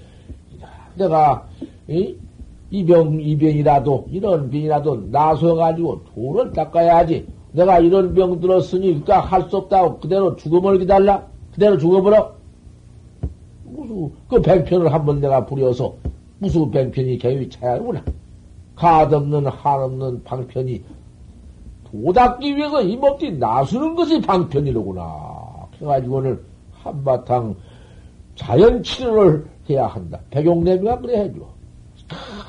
내가 0.95 1.47
이, 1.87 2.85
병, 2.85 3.19
이 3.19 3.37
병이라도 3.37 4.05
이런 4.09 4.49
병이라도 4.49 5.11
나서 5.11 5.55
가지고 5.55 6.01
돈을 6.15 6.53
닦아야지 6.53 7.27
내가 7.51 7.79
이런 7.79 8.13
병 8.13 8.39
들었으니 8.39 8.93
그니까 8.93 9.19
할 9.19 9.49
수 9.49 9.57
없다고 9.57 9.99
그대로 9.99 10.35
죽음을 10.37 10.79
기다려 10.79 11.23
그대로 11.53 11.77
죽어버려 11.77 12.35
무슨 13.85 14.11
그 14.27 14.41
백편을 14.41 14.91
한번 14.91 15.21
내가 15.21 15.45
부려서 15.45 15.95
무슨 16.39 16.69
백편이 16.71 17.17
개위 17.17 17.49
차야구나 17.49 18.03
가없는 18.75 19.47
한없는 19.47 20.23
방편이 20.23 20.83
도닦기 22.03 22.55
위해서 22.55 22.81
이몸띠 22.81 23.33
나서는 23.33 23.95
것이 23.95 24.19
방편이로구나. 24.21 25.67
그래가지고는 25.77 26.39
한바탕 26.73 27.55
자연 28.35 28.83
치료를 28.83 29.45
해야 29.69 29.87
한다. 29.87 30.19
백용내비가 30.29 30.99
그래 30.99 31.21
해줘. 31.21 31.39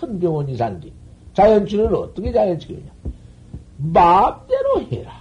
큰 0.00 0.18
병원이 0.18 0.56
산디. 0.56 0.92
자연 1.32 1.66
치료는 1.66 1.94
어떻게 1.94 2.32
자연 2.32 2.58
치료냐? 2.58 2.90
마음대로 3.78 4.82
해라. 4.90 5.12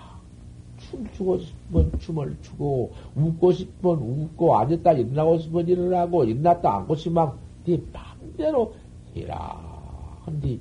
춤추고 0.80 1.40
싶으면 1.66 1.92
춤을 2.00 2.38
추고, 2.42 2.92
웃고 3.16 3.52
싶으면 3.52 3.98
웃고, 3.98 4.58
앉았다 4.58 4.94
일어나고 4.94 5.40
싶으면 5.40 5.68
일어나고, 5.68 6.24
일어났다 6.26 6.78
앉고 6.78 6.96
싶으면 6.96 7.34
네 7.66 7.80
마음대로 7.92 8.74
해라. 9.16 10.22
근데 10.26 10.58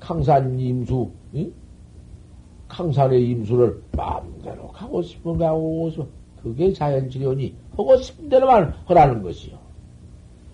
강산 0.00 0.58
임수, 0.58 1.10
응? 1.34 1.52
강산의 2.68 3.28
임수를 3.28 3.82
마음대로 3.92 4.68
가고 4.68 5.02
싶은 5.02 5.36
가고 5.36 5.90
싶 5.90 6.06
그게 6.42 6.72
자연치료니 6.72 7.54
하고 7.76 7.96
싶은 7.96 8.28
대로만 8.28 8.74
하라는 8.86 9.22
것이요. 9.22 9.58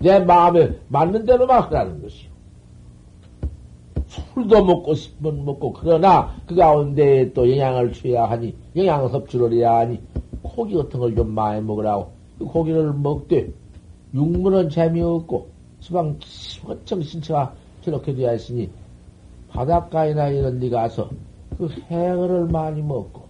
내 0.01 0.19
마음에 0.19 0.79
맞는 0.89 1.25
대로만 1.25 1.63
하라는 1.63 2.03
것이요. 2.03 2.28
술도 4.39 4.65
먹고 4.65 4.95
싶으면 4.95 5.45
먹고 5.45 5.73
그러나 5.73 6.33
그 6.47 6.55
가운데 6.55 7.33
또 7.33 7.51
영양을 7.51 7.93
취해야 7.93 8.25
하니 8.27 8.55
영양 8.77 9.09
섭취를 9.09 9.53
해야 9.53 9.79
하니 9.79 9.99
고기 10.43 10.75
같은 10.77 11.01
걸 11.01 11.15
좀 11.15 11.35
많이 11.35 11.61
먹으라고. 11.61 12.11
그 12.39 12.45
고기를 12.45 12.93
먹되 12.93 13.51
육문은 14.15 14.71
재미없고 14.71 15.49
지방 15.81 16.17
시원청 16.21 17.03
신체가 17.03 17.53
저렇게 17.83 18.15
되어 18.15 18.35
있으니 18.35 18.71
바닷가에나 19.51 20.29
이런 20.29 20.61
데 20.61 20.71
가서 20.71 21.11
그 21.57 21.69
해를 21.91 22.47
많이 22.47 22.81
먹고 22.81 23.23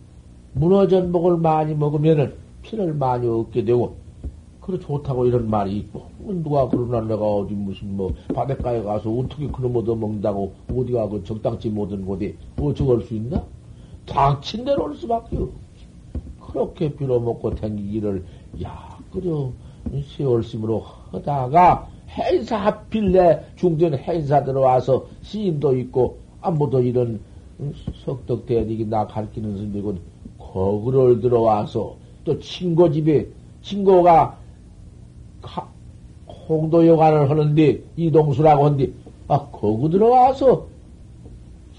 문어전복을 0.53 1.39
많이 1.39 1.75
먹으면은 1.75 2.35
피를 2.63 2.93
많이 2.93 3.27
얻게 3.27 3.65
되고 3.65 3.97
그래 4.69 4.79
좋다고 4.81 5.25
이런 5.25 5.49
말이 5.49 5.79
있고 5.79 6.11
누가 6.19 6.69
그러나 6.69 7.01
내가 7.01 7.25
어디 7.25 7.55
무슨 7.55 7.97
뭐 7.97 8.13
바닷가에 8.35 8.83
가서 8.83 9.11
어떻게 9.11 9.49
그놈 9.49 9.75
얻어 9.77 9.95
먹는다고 9.95 10.53
어디가 10.71 11.09
그 11.09 11.25
적당치 11.25 11.71
못한 11.71 12.05
곳에 12.05 12.37
어쩌고 12.61 13.01
수 13.01 13.15
있나? 13.15 13.43
닥친 14.05 14.67
대로 14.67 14.85
올 14.85 14.95
수밖에 14.95 15.39
없지. 15.39 15.87
그렇게 16.39 16.95
빌어먹고 16.95 17.55
댕기기를 17.55 18.23
야 18.63 18.99
그저 19.11 19.51
세월심으로 20.19 20.85
하다가 21.13 21.89
행사 22.11 22.59
하필 22.59 23.13
내 23.13 23.43
중전 23.57 23.95
행사 23.95 24.45
들어와서 24.45 25.07
시인도 25.23 25.79
있고 25.79 26.19
아무도 26.43 26.83
이런 26.83 27.21
석덕대야되기 28.05 28.85
나 28.85 29.07
가르치는 29.07 29.57
스님이고 29.57 29.97
거구를 30.39 31.23
들어와서 31.23 31.97
또 32.25 32.39
친구 32.39 32.93
집에 32.93 33.27
친구가 33.63 34.37
홍도 36.49 36.87
여관을 36.87 37.29
하는데 37.31 37.83
이동수라고 37.97 38.65
하는데 38.67 38.91
아 39.29 39.47
거구 39.51 39.89
들어와서 39.91 40.67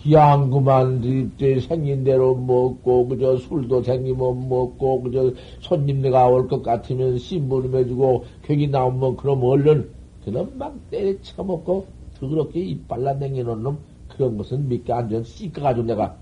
기양그만 0.01 1.33
때 1.37 1.59
생긴 1.59 2.03
대로 2.03 2.33
먹고 2.35 3.07
그저 3.07 3.37
술도 3.37 3.83
생기면 3.83 4.47
먹고 4.47 5.01
그저 5.01 5.33
손님네가 5.59 6.27
올 6.27 6.47
것 6.47 6.63
같으면 6.63 7.17
심부름해주고 7.17 8.23
객이 8.43 8.67
나오면 8.67 9.17
그럼 9.17 9.43
얼른 9.43 9.89
그놈 10.23 10.57
막 10.57 10.73
때려쳐 10.89 11.43
먹고 11.43 11.85
더럽게 12.19 12.59
이빨 12.61 13.03
나댕기는 13.03 13.63
놈 13.63 13.77
그런 14.07 14.37
것은 14.37 14.69
믿게 14.69 14.93
안 14.93 15.07
되면 15.07 15.23
씻어가지고 15.23 15.87
내가 15.87 16.15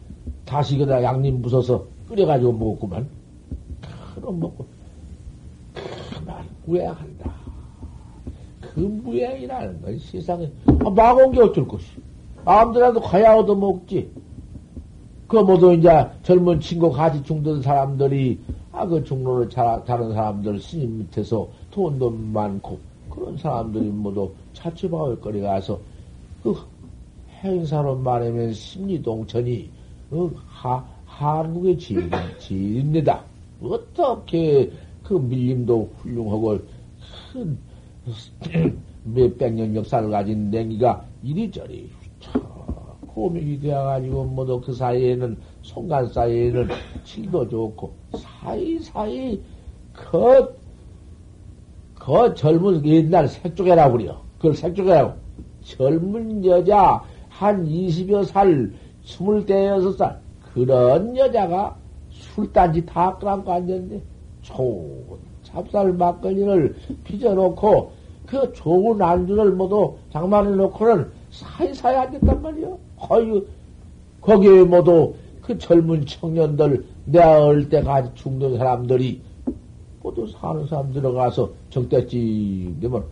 다시 0.45 0.77
그다 0.77 1.03
양님 1.03 1.41
부숴서 1.41 1.83
끓여가지고 2.07 2.53
먹었구만. 2.53 3.07
그럼 4.15 4.39
먹고, 4.39 4.65
무해한다. 6.67 7.33
그 8.61 8.79
무해이라는 8.81 9.81
건 9.81 9.97
세상에, 9.99 10.51
아, 10.85 10.89
막온 10.89 11.31
게 11.31 11.41
어쩔 11.41 11.67
것이. 11.67 11.85
아무데라도 12.45 12.99
가야 13.01 13.35
얻어먹지. 13.35 14.09
그 15.27 15.37
모두 15.37 15.73
이제 15.73 15.89
젊은 16.23 16.59
친구 16.59 16.91
같이 16.91 17.21
중든 17.23 17.61
사람들이, 17.61 18.39
아, 18.71 18.85
그 18.85 19.03
중로를 19.03 19.49
잘, 19.49 19.83
다른 19.83 20.13
사람들 20.13 20.59
스님 20.59 20.99
밑에서 20.99 21.47
돈도 21.71 22.11
많고, 22.11 22.77
그런 23.09 23.37
사람들이 23.37 23.85
모두 23.85 24.31
차치박을 24.53 25.19
거리 25.19 25.41
가서, 25.41 25.79
그 26.43 26.55
행사로 27.43 27.95
말하면 27.97 28.53
심리동천이 28.53 29.69
어, 30.11 30.29
하, 30.47 30.83
한국의 31.05 31.77
질, 31.77 32.09
질입니다. 32.39 33.23
어떻게 33.61 34.71
그 35.07 35.13
밀림도 35.13 35.89
훌륭하고 35.97 36.59
큰 37.31 37.57
몇백 39.05 39.53
년 39.53 39.73
역사를 39.73 40.09
가진 40.09 40.49
냉기가 40.51 41.05
이리저리 41.23 41.89
고명이 43.07 43.61
되어가지고 43.61 44.25
모두 44.25 44.59
그 44.59 44.73
사이에는 44.73 45.37
송간 45.61 46.07
사이에는 46.09 46.67
질도 47.05 47.47
좋고 47.47 47.93
사이사이 48.17 49.39
그, 49.93 50.55
그 51.95 52.33
젊은 52.35 52.85
옛날 52.85 53.29
색조개라고 53.29 53.93
그래요. 53.93 54.21
그걸 54.35 54.55
색조개라고 54.55 55.13
젊은 55.63 56.45
여자 56.45 57.01
한 57.29 57.65
20여 57.65 58.25
살, 58.25 58.73
20대여섯 59.05 59.97
살 59.97 60.21
그런 60.53 61.15
여자가 61.15 61.77
술단지 62.09 62.85
다 62.85 63.17
끌어안고 63.17 63.51
앉았는데 63.51 64.16
좋은 64.47 65.17
찹쌀 65.43 65.93
막걸리를 65.93 66.75
빚어놓고 67.03 67.91
그 68.25 68.51
좋은 68.53 69.01
안주를 69.01 69.51
모두 69.51 69.95
장만해 70.11 70.51
놓고는 70.51 71.09
사이사이 71.31 71.95
앉았단 71.95 72.41
말이요. 72.41 72.77
거기, 72.97 73.45
거기에 74.21 74.63
모두 74.63 75.13
그 75.41 75.57
젊은 75.57 76.05
청년들, 76.05 76.85
내가 77.05 77.45
어릴 77.45 77.69
때 77.69 77.81
같이 77.81 78.09
죽는 78.15 78.57
사람들이 78.57 79.21
모두 80.01 80.27
사는 80.27 80.65
사람 80.67 80.91
들어가서 80.91 81.49
적대지 81.69 82.75
되면 82.81 83.03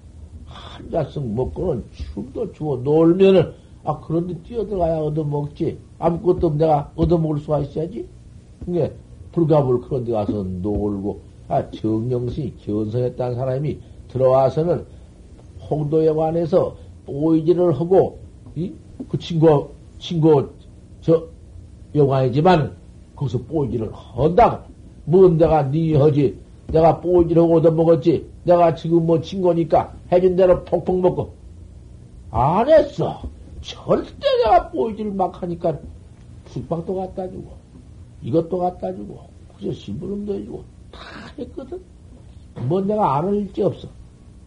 한 0.46 0.90
자씩 0.92 1.26
먹고는 1.26 1.84
춤도 1.92 2.52
추고 2.54 2.78
놀면은 2.78 3.54
아 3.84 4.00
그런데 4.00 4.34
뛰어들어가야 4.44 4.98
얻어먹지 4.98 5.78
아무것도 6.00 6.58
내가 6.58 6.92
얻어먹을 6.96 7.40
수가 7.40 7.60
있어야지 7.60 8.08
그게 8.66 8.94
불가불 9.36 9.82
그런 9.82 10.06
데 10.06 10.14
가서 10.14 10.32
놀고 10.32 11.20
아 11.50 11.70
정령시 11.70 12.54
견성했다는 12.64 13.36
사람이 13.36 13.78
들어와서는 14.08 14.86
홍도에 15.70 16.12
관해서 16.14 16.76
오이지를 17.06 17.74
하고 17.74 18.18
이? 18.56 18.72
그 19.10 19.20
친구 19.20 19.70
친구 20.00 20.50
저 21.02 21.28
여관이지만 21.94 22.76
거기서 23.16 23.40
뽀이지를 23.44 23.92
한다. 23.94 24.64
뭔 25.04 25.38
내가 25.38 25.70
네 25.70 25.96
허지 25.96 26.40
내가 26.68 27.00
뽀이지를 27.02 27.44
얻어먹었지. 27.44 28.26
내가 28.44 28.74
지금 28.74 29.06
뭐 29.06 29.20
친구니까 29.20 29.94
해준 30.12 30.36
대로 30.36 30.64
폭폭 30.64 31.02
먹고 31.02 31.34
안 32.32 32.68
했어. 32.70 33.22
절대 33.62 34.14
내가 34.44 34.70
뽀이지를 34.72 35.12
막 35.12 35.42
하니까 35.42 35.78
숙박도 36.48 36.96
갖다 36.96 37.30
주고 37.30 37.65
이것도 38.26 38.58
갖다 38.58 38.94
주고 38.94 39.20
그저 39.56 39.72
심부름도 39.72 40.34
해주고 40.34 40.64
다 40.92 41.00
했거든. 41.38 41.80
뭐 42.68 42.82
내가 42.82 43.18
안할 43.18 43.36
일지 43.36 43.62
없어. 43.62 43.88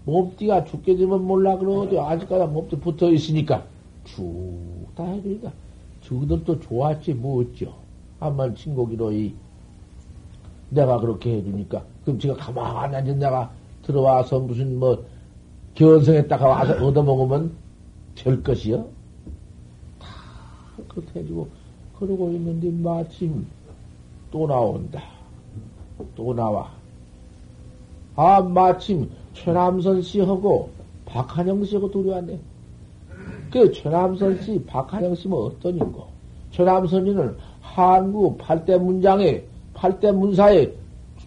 몸띠가 0.05 0.65
죽게 0.65 0.97
되면 0.97 1.25
몰라 1.25 1.57
그러거든. 1.57 1.99
아직까지 2.01 2.53
몸띠 2.53 2.77
붙어 2.81 3.11
있으니까 3.13 3.65
쭉 4.05 4.93
다 4.97 5.05
해주니까 5.05 5.53
저들도 6.01 6.59
좋았지 6.61 7.15
뭐 7.15 7.43
어쩌. 7.43 7.73
한말 8.19 8.53
친고기로 8.57 9.13
이 9.13 9.33
내가 10.71 10.99
그렇게 10.99 11.37
해주니까 11.37 11.85
그럼 12.05 12.19
제가 12.19 12.35
가만히 12.35 12.97
앉은 12.97 13.19
내가 13.21 13.49
들어와서 13.83 14.41
무슨 14.41 14.77
뭐 14.79 15.05
견성했다가 15.77 16.49
와서 16.49 16.73
얻어먹으면 16.85 17.53
될 18.17 18.43
것이요? 18.43 18.89
다 20.01 20.09
그렇게 20.89 21.21
해주고 21.21 21.47
그러고 21.99 22.33
있는데 22.33 22.71
마침 22.73 23.47
또 24.31 24.47
나온다. 24.47 25.03
또 26.15 26.35
나와. 26.35 26.71
아 28.17 28.41
마침 28.41 29.11
최남선 29.33 30.03
씨하고 30.03 30.71
박한영 31.07 31.65
씨하고 31.65 31.91
둘이 31.91 32.11
왔네. 32.11 32.39
그 33.51 33.73
최남선 33.73 34.43
씨, 34.43 34.63
박한영 34.67 35.15
씨는 35.15 35.37
어떤 35.37 35.77
인고? 35.77 36.07
최남선이는 36.51 37.37
한국 37.61 38.37
팔대 38.39 38.77
문장의 38.77 39.45
팔대 39.75 40.13
문사의 40.13 40.75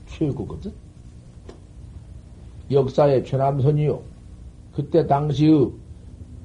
최고거든. 0.08 0.72
역사의 2.70 3.26
최남선이요. 3.26 4.02
그때 4.76 5.06
당시의 5.06 5.72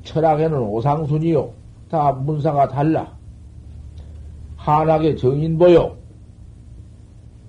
철학에는 0.05 0.59
오상순이요. 0.59 1.51
다 1.90 2.12
문사가 2.12 2.69
달라. 2.69 3.12
한학의 4.57 5.16
정인보요. 5.16 5.97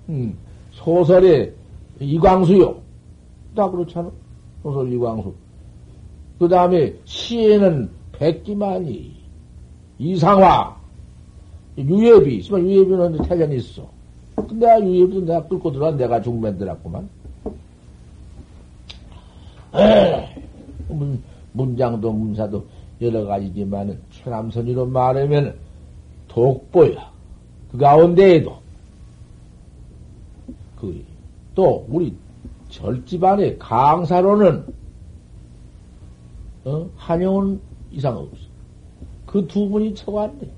음, 0.08 0.36
소설의 0.72 1.52
이광수요. 2.00 2.76
다 3.54 3.70
그렇잖아. 3.70 4.10
소설 4.62 4.92
이광수. 4.92 5.32
그 6.38 6.48
다음에 6.48 6.94
시에는 7.04 7.90
백기만이, 8.12 9.12
이상화, 9.98 10.76
유예비, 11.76 12.36
있으면 12.36 12.66
유예비는 12.68 13.22
태전이 13.22 13.56
있어. 13.56 13.88
근데 14.48 14.68
아, 14.68 14.80
유예비도 14.80 15.20
내가 15.22 15.42
끌고 15.46 15.72
들어와 15.72 15.90
내가 15.92 16.22
중맨들었구만. 16.22 17.08
문, 20.88 21.22
문장도 21.52 22.12
문사도 22.12 22.64
여러 23.00 23.24
가지지만은 23.24 23.98
최남선이로 24.10 24.86
말하면 24.86 25.54
독보야. 26.28 27.10
그 27.70 27.78
가운데에도 27.78 28.56
그 30.80 31.18
또 31.58 31.84
우리 31.88 32.14
절집안의 32.68 33.58
강사로는 33.58 34.64
어? 36.64 36.88
한영은 36.96 37.60
이상 37.90 38.16
없어. 38.16 38.36
그 39.26 39.44
두 39.48 39.68
분이 39.68 39.92
쳐왔네. 39.96 40.48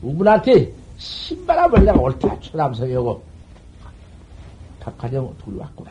두 0.00 0.14
분한테 0.14 0.72
신바람을 0.98 1.84
내가 1.84 2.00
옳다 2.00 2.38
초남성이고 2.38 3.22
박하정 4.78 5.34
둘이 5.38 5.58
왔구나. 5.58 5.90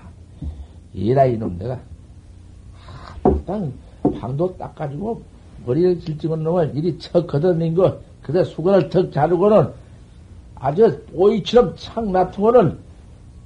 얘라 0.96 1.26
이놈 1.26 1.58
내가 1.58 1.78
일단 3.26 3.74
방도 4.22 4.56
닦아주고 4.56 5.22
머리를 5.66 6.00
질찍은 6.00 6.44
놈을 6.44 6.72
이리 6.76 6.98
척 6.98 7.28
걷어낸 7.28 7.76
거 7.76 8.00
그대 8.22 8.42
수건을 8.46 8.90
턱 8.90 9.12
자르고는 9.12 9.70
아주 10.56 11.04
오이처럼 11.14 11.76
착 11.76 12.10
놔두고는 12.10 12.91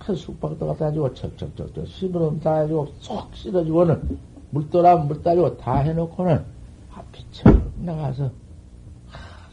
큰 0.05 0.15
숙박도 0.15 0.67
갖다 0.67 0.91
주고 0.91 1.11
척척척척 1.15 1.87
심으름 1.87 2.39
다 2.39 2.59
해주고 2.59 2.93
쏙 2.99 3.35
실어주고는 3.35 4.19
물도라 4.51 4.97
물 4.97 5.23
따주고 5.23 5.57
다 5.57 5.77
해놓고는 5.79 6.45
앞이처럼 6.93 7.73
나가서 7.77 8.29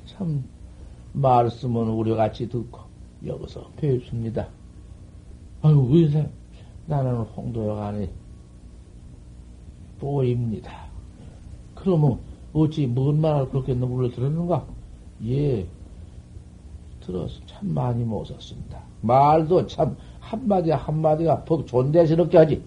참 0.05 0.45
말씀은 1.15 1.89
우리같이 1.89 2.51
듣고 2.51 2.81
여기서 3.25 3.71
배웁습니다. 3.77 4.47
아유 5.63 5.89
왜 5.91 6.31
나는 6.85 7.23
홍도여간이 7.23 8.11
또입니다. 10.01 10.87
그러면 11.75 12.19
어찌 12.53 12.87
뭔 12.87 13.23
말을 13.23 13.49
그렇게 13.49 13.73
너물러 13.73 14.11
들었는가? 14.11 14.67
예, 15.25 15.67
들어서 17.01 17.41
참 17.47 17.73
많이 17.73 18.05
못 18.05 18.27
썼습니다. 18.27 18.83
말도 19.01 19.67
참 19.67 19.97
한마디 20.33 20.71
한마디가 20.71 21.45
퍽 21.45 21.67
존대스럽게 21.67 22.39
하지. 22.39 22.63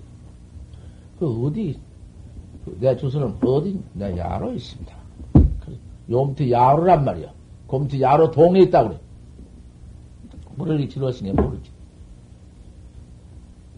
그 1.17 1.45
어디 1.45 1.79
그내 2.63 2.95
주소는 2.95 3.37
어디 3.43 3.81
내 3.93 4.15
야로 4.15 4.53
있습니다. 4.53 4.95
용태 6.09 6.51
야로란 6.51 7.03
말이야. 7.03 7.33
곰태 7.65 7.99
야로 7.99 8.29
동에 8.29 8.61
있다 8.61 8.87
그래. 8.87 8.99
모르기 10.55 10.87
질렀으니 10.87 11.31
모르지. 11.31 11.71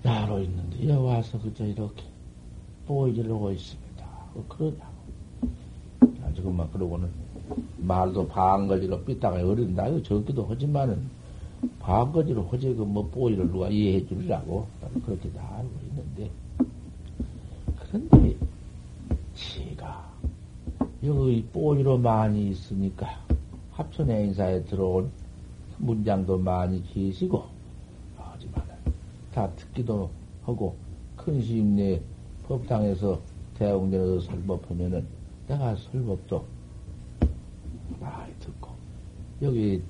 야로 0.05 0.41
있는데 0.41 0.89
여 0.89 1.01
와서 1.01 1.39
그저 1.39 1.65
이렇게 1.65 2.03
보이지르고 2.87 3.51
있습니다. 3.51 4.05
어, 4.35 4.43
그러냐고. 4.49 4.97
지금만 6.35 6.69
그러고는 6.71 7.09
말도 7.77 8.27
방거지로 8.27 9.01
삐딱하게 9.05 9.43
어린다. 9.43 9.85
적기도 10.03 10.45
하지만은 10.45 11.09
방거지로 11.79 12.47
하지 12.49 12.73
그뭐 12.73 13.07
보이를 13.09 13.47
누가 13.49 13.69
이해해 13.69 14.05
주리라고 14.05 14.67
그렇게 15.05 15.31
다 15.31 15.57
알고 15.57 15.71
있는데. 15.89 16.31
그런데 17.79 18.35
제가 19.33 20.11
여기 21.03 21.43
뽀이로 21.53 21.97
많이 21.97 22.49
있으니까 22.49 23.07
합천 23.71 24.09
행사에 24.09 24.63
들어온 24.65 25.09
문장도 25.77 26.39
많이 26.39 26.83
계시고 26.91 27.45
하지만 28.17 28.63
다 29.33 29.49
듣기도 29.55 30.09
하고 30.43 30.75
큰 31.15 31.41
시임내 31.41 32.01
법당에서 32.47 33.19
대웅전에서 33.57 34.19
설법하면은 34.21 35.05
내가 35.47 35.75
설법도 35.75 36.43
많이 37.99 38.33
듣고 38.39 38.71
여기 39.41 39.81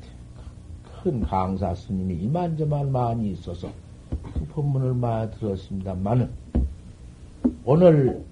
큰 1.04 1.22
강사 1.22 1.74
스님이 1.74 2.16
이만저만 2.24 2.92
많이 2.92 3.32
있어서 3.32 3.70
그 4.34 4.46
법문을 4.48 4.94
많이 4.94 5.32
들었습니다만은 5.32 6.30
오늘 7.64 8.24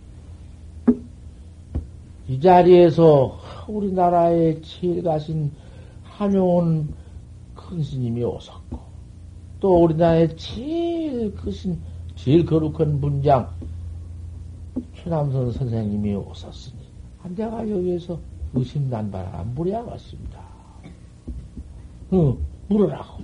이 2.27 2.39
자리에서 2.39 3.37
우리나라에 3.67 4.61
제일 4.61 5.03
가신 5.03 5.51
한용운 6.03 6.93
큰 7.53 7.83
스님이 7.83 8.23
오셨고 8.23 8.79
또 9.59 9.83
우리나라에 9.83 10.35
제일 10.35 11.33
크신 11.35 11.79
제일 12.15 12.45
거룩한 12.45 12.99
분장 12.99 13.49
최남선 14.95 15.51
선생님이 15.51 16.15
오셨으니 16.15 16.77
내가 17.35 17.67
여기에서 17.69 18.19
의심난발 18.53 19.25
안 19.33 19.53
부려야겠습니다. 19.55 20.39
어, 22.11 22.37
물으라고. 22.67 23.23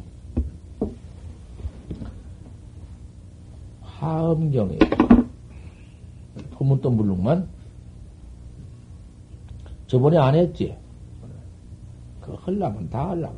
화엄경에 3.82 4.80
소문 6.58 6.82
또 6.82 6.90
물룩만 6.90 7.48
저번에 9.88 10.18
안 10.18 10.36
했지. 10.36 10.76
그 12.22 12.34
하려면 12.34 12.90
다 12.90 13.10
하려면 13.10 13.36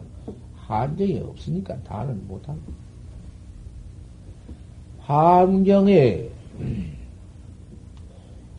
한정이 0.56 1.20
없으니까 1.20 1.82
다는 1.84 2.28
못하고. 2.28 2.60
화엄경에 4.99 6.30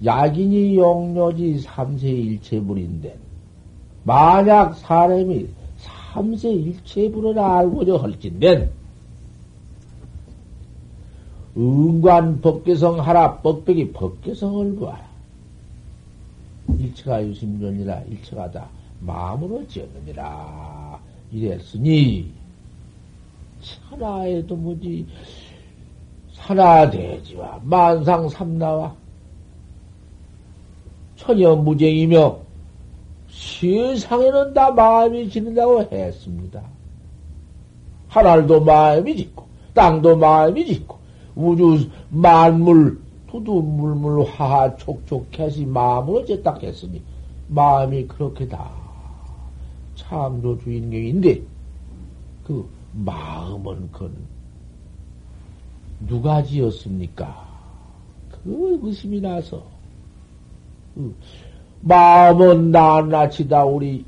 야긴이 0.05 0.77
용료지 0.77 1.61
삼세 1.61 2.09
일체불인데 2.09 3.17
만약 4.03 4.75
사람이 4.75 5.49
삼세 6.15 6.49
일체불을 6.49 7.37
알고자 7.37 8.01
할진된 8.01 8.71
은관 11.57 12.41
법계성 12.41 13.01
하라 13.01 13.39
뻑백이 13.39 13.93
법계성을 13.93 14.77
구하라. 14.77 15.05
일체가 16.79 17.27
유심전이라 17.27 18.03
일체가 18.03 18.51
다 18.53 18.69
마음으로 19.01 19.67
지었느니라. 19.67 21.01
이랬으니 21.33 22.31
천하에도 23.61 24.55
뭐지? 24.55 25.07
산하대지와 26.33 27.61
만상삼나와 27.65 28.95
천여무쟁이며 31.17 32.39
세상에는 33.35 34.55
다 34.55 34.71
마음이 34.71 35.29
지는다고 35.29 35.83
했습니다. 35.91 36.63
하늘도 38.09 38.61
마음이 38.63 39.17
짓고 39.17 39.47
땅도 39.75 40.17
마음이 40.17 40.65
짓고 40.67 40.99
우주 41.35 41.91
만물 42.11 43.01
두두 43.29 43.55
물물 43.55 44.25
화하 44.25 44.77
촉촉해시 44.77 45.67
마음으로 45.67 46.25
제딱 46.25 46.63
했으니 46.63 47.03
마음이 47.49 48.07
그렇게 48.07 48.47
다 48.47 48.71
창조 49.97 50.57
주인공인데 50.61 51.43
그 52.45 52.69
마음은 52.93 53.91
그 53.91 54.15
누가 56.07 56.43
지었습니까? 56.43 57.45
그 58.31 58.79
의심이 58.83 59.21
나서 59.21 59.65
그 60.95 61.15
마음은 61.87 62.71
낱낱이다 62.71 63.67
우리 63.67 64.07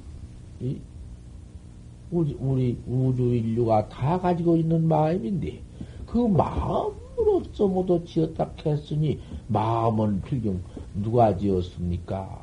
우리, 2.10 2.34
우리 2.40 2.78
우주 2.88 3.34
인류가 3.34 3.86
다 3.90 4.18
가지고 4.18 4.56
있는 4.56 4.88
마음인데 4.88 5.60
그 6.06 6.16
마음으로서 6.16 7.66
모두 7.68 8.02
지었다 8.06 8.50
했으니 8.64 9.20
마음은 9.48 10.22
필경 10.22 10.58
누가 10.94 11.36
지었습니까? 11.36 12.40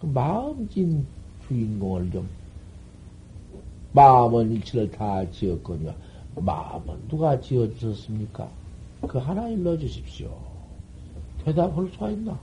그 0.00 0.06
마음진 0.06 1.06
주인공을 1.46 2.10
좀 2.10 2.26
마음은 3.92 4.52
일체를 4.52 4.90
다 4.90 5.30
지었거니와 5.32 5.94
마음은 6.36 7.08
누가 7.08 7.38
지어주셨습니까? 7.38 8.48
그 9.06 9.18
하나 9.18 9.48
일러 9.48 9.76
주십시오. 9.76 10.30
대답할 11.44 11.90
수가 11.92 12.10
있나? 12.10 12.38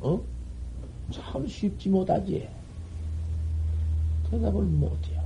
어? 0.00 0.20
참 1.10 1.46
쉽지 1.46 1.88
못하지. 1.88 2.48
대답을 4.30 4.62
못해요. 4.62 5.20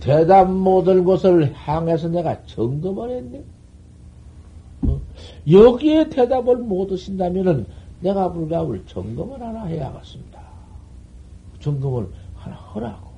대답 0.00 0.50
못할 0.50 1.02
곳을 1.02 1.52
향해서 1.52 2.08
내가 2.08 2.42
점검을 2.46 3.10
했네. 3.10 3.44
어? 4.82 5.00
여기에 5.50 6.08
대답을 6.08 6.56
못 6.56 6.90
하신다면은 6.90 7.66
내가 8.00 8.32
불가을 8.32 8.86
점검을 8.86 9.42
하나 9.42 9.64
해야겠습니다. 9.66 10.40
점검을 11.60 12.08
하나 12.34 12.56
하라고. 12.56 13.09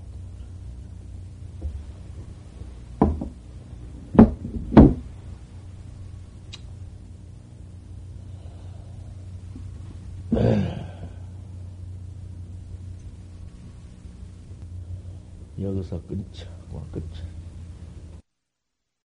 여기서 15.61 16.01
끊자. 16.07 16.47
뭐 16.71 16.87
끊자. 16.91 17.23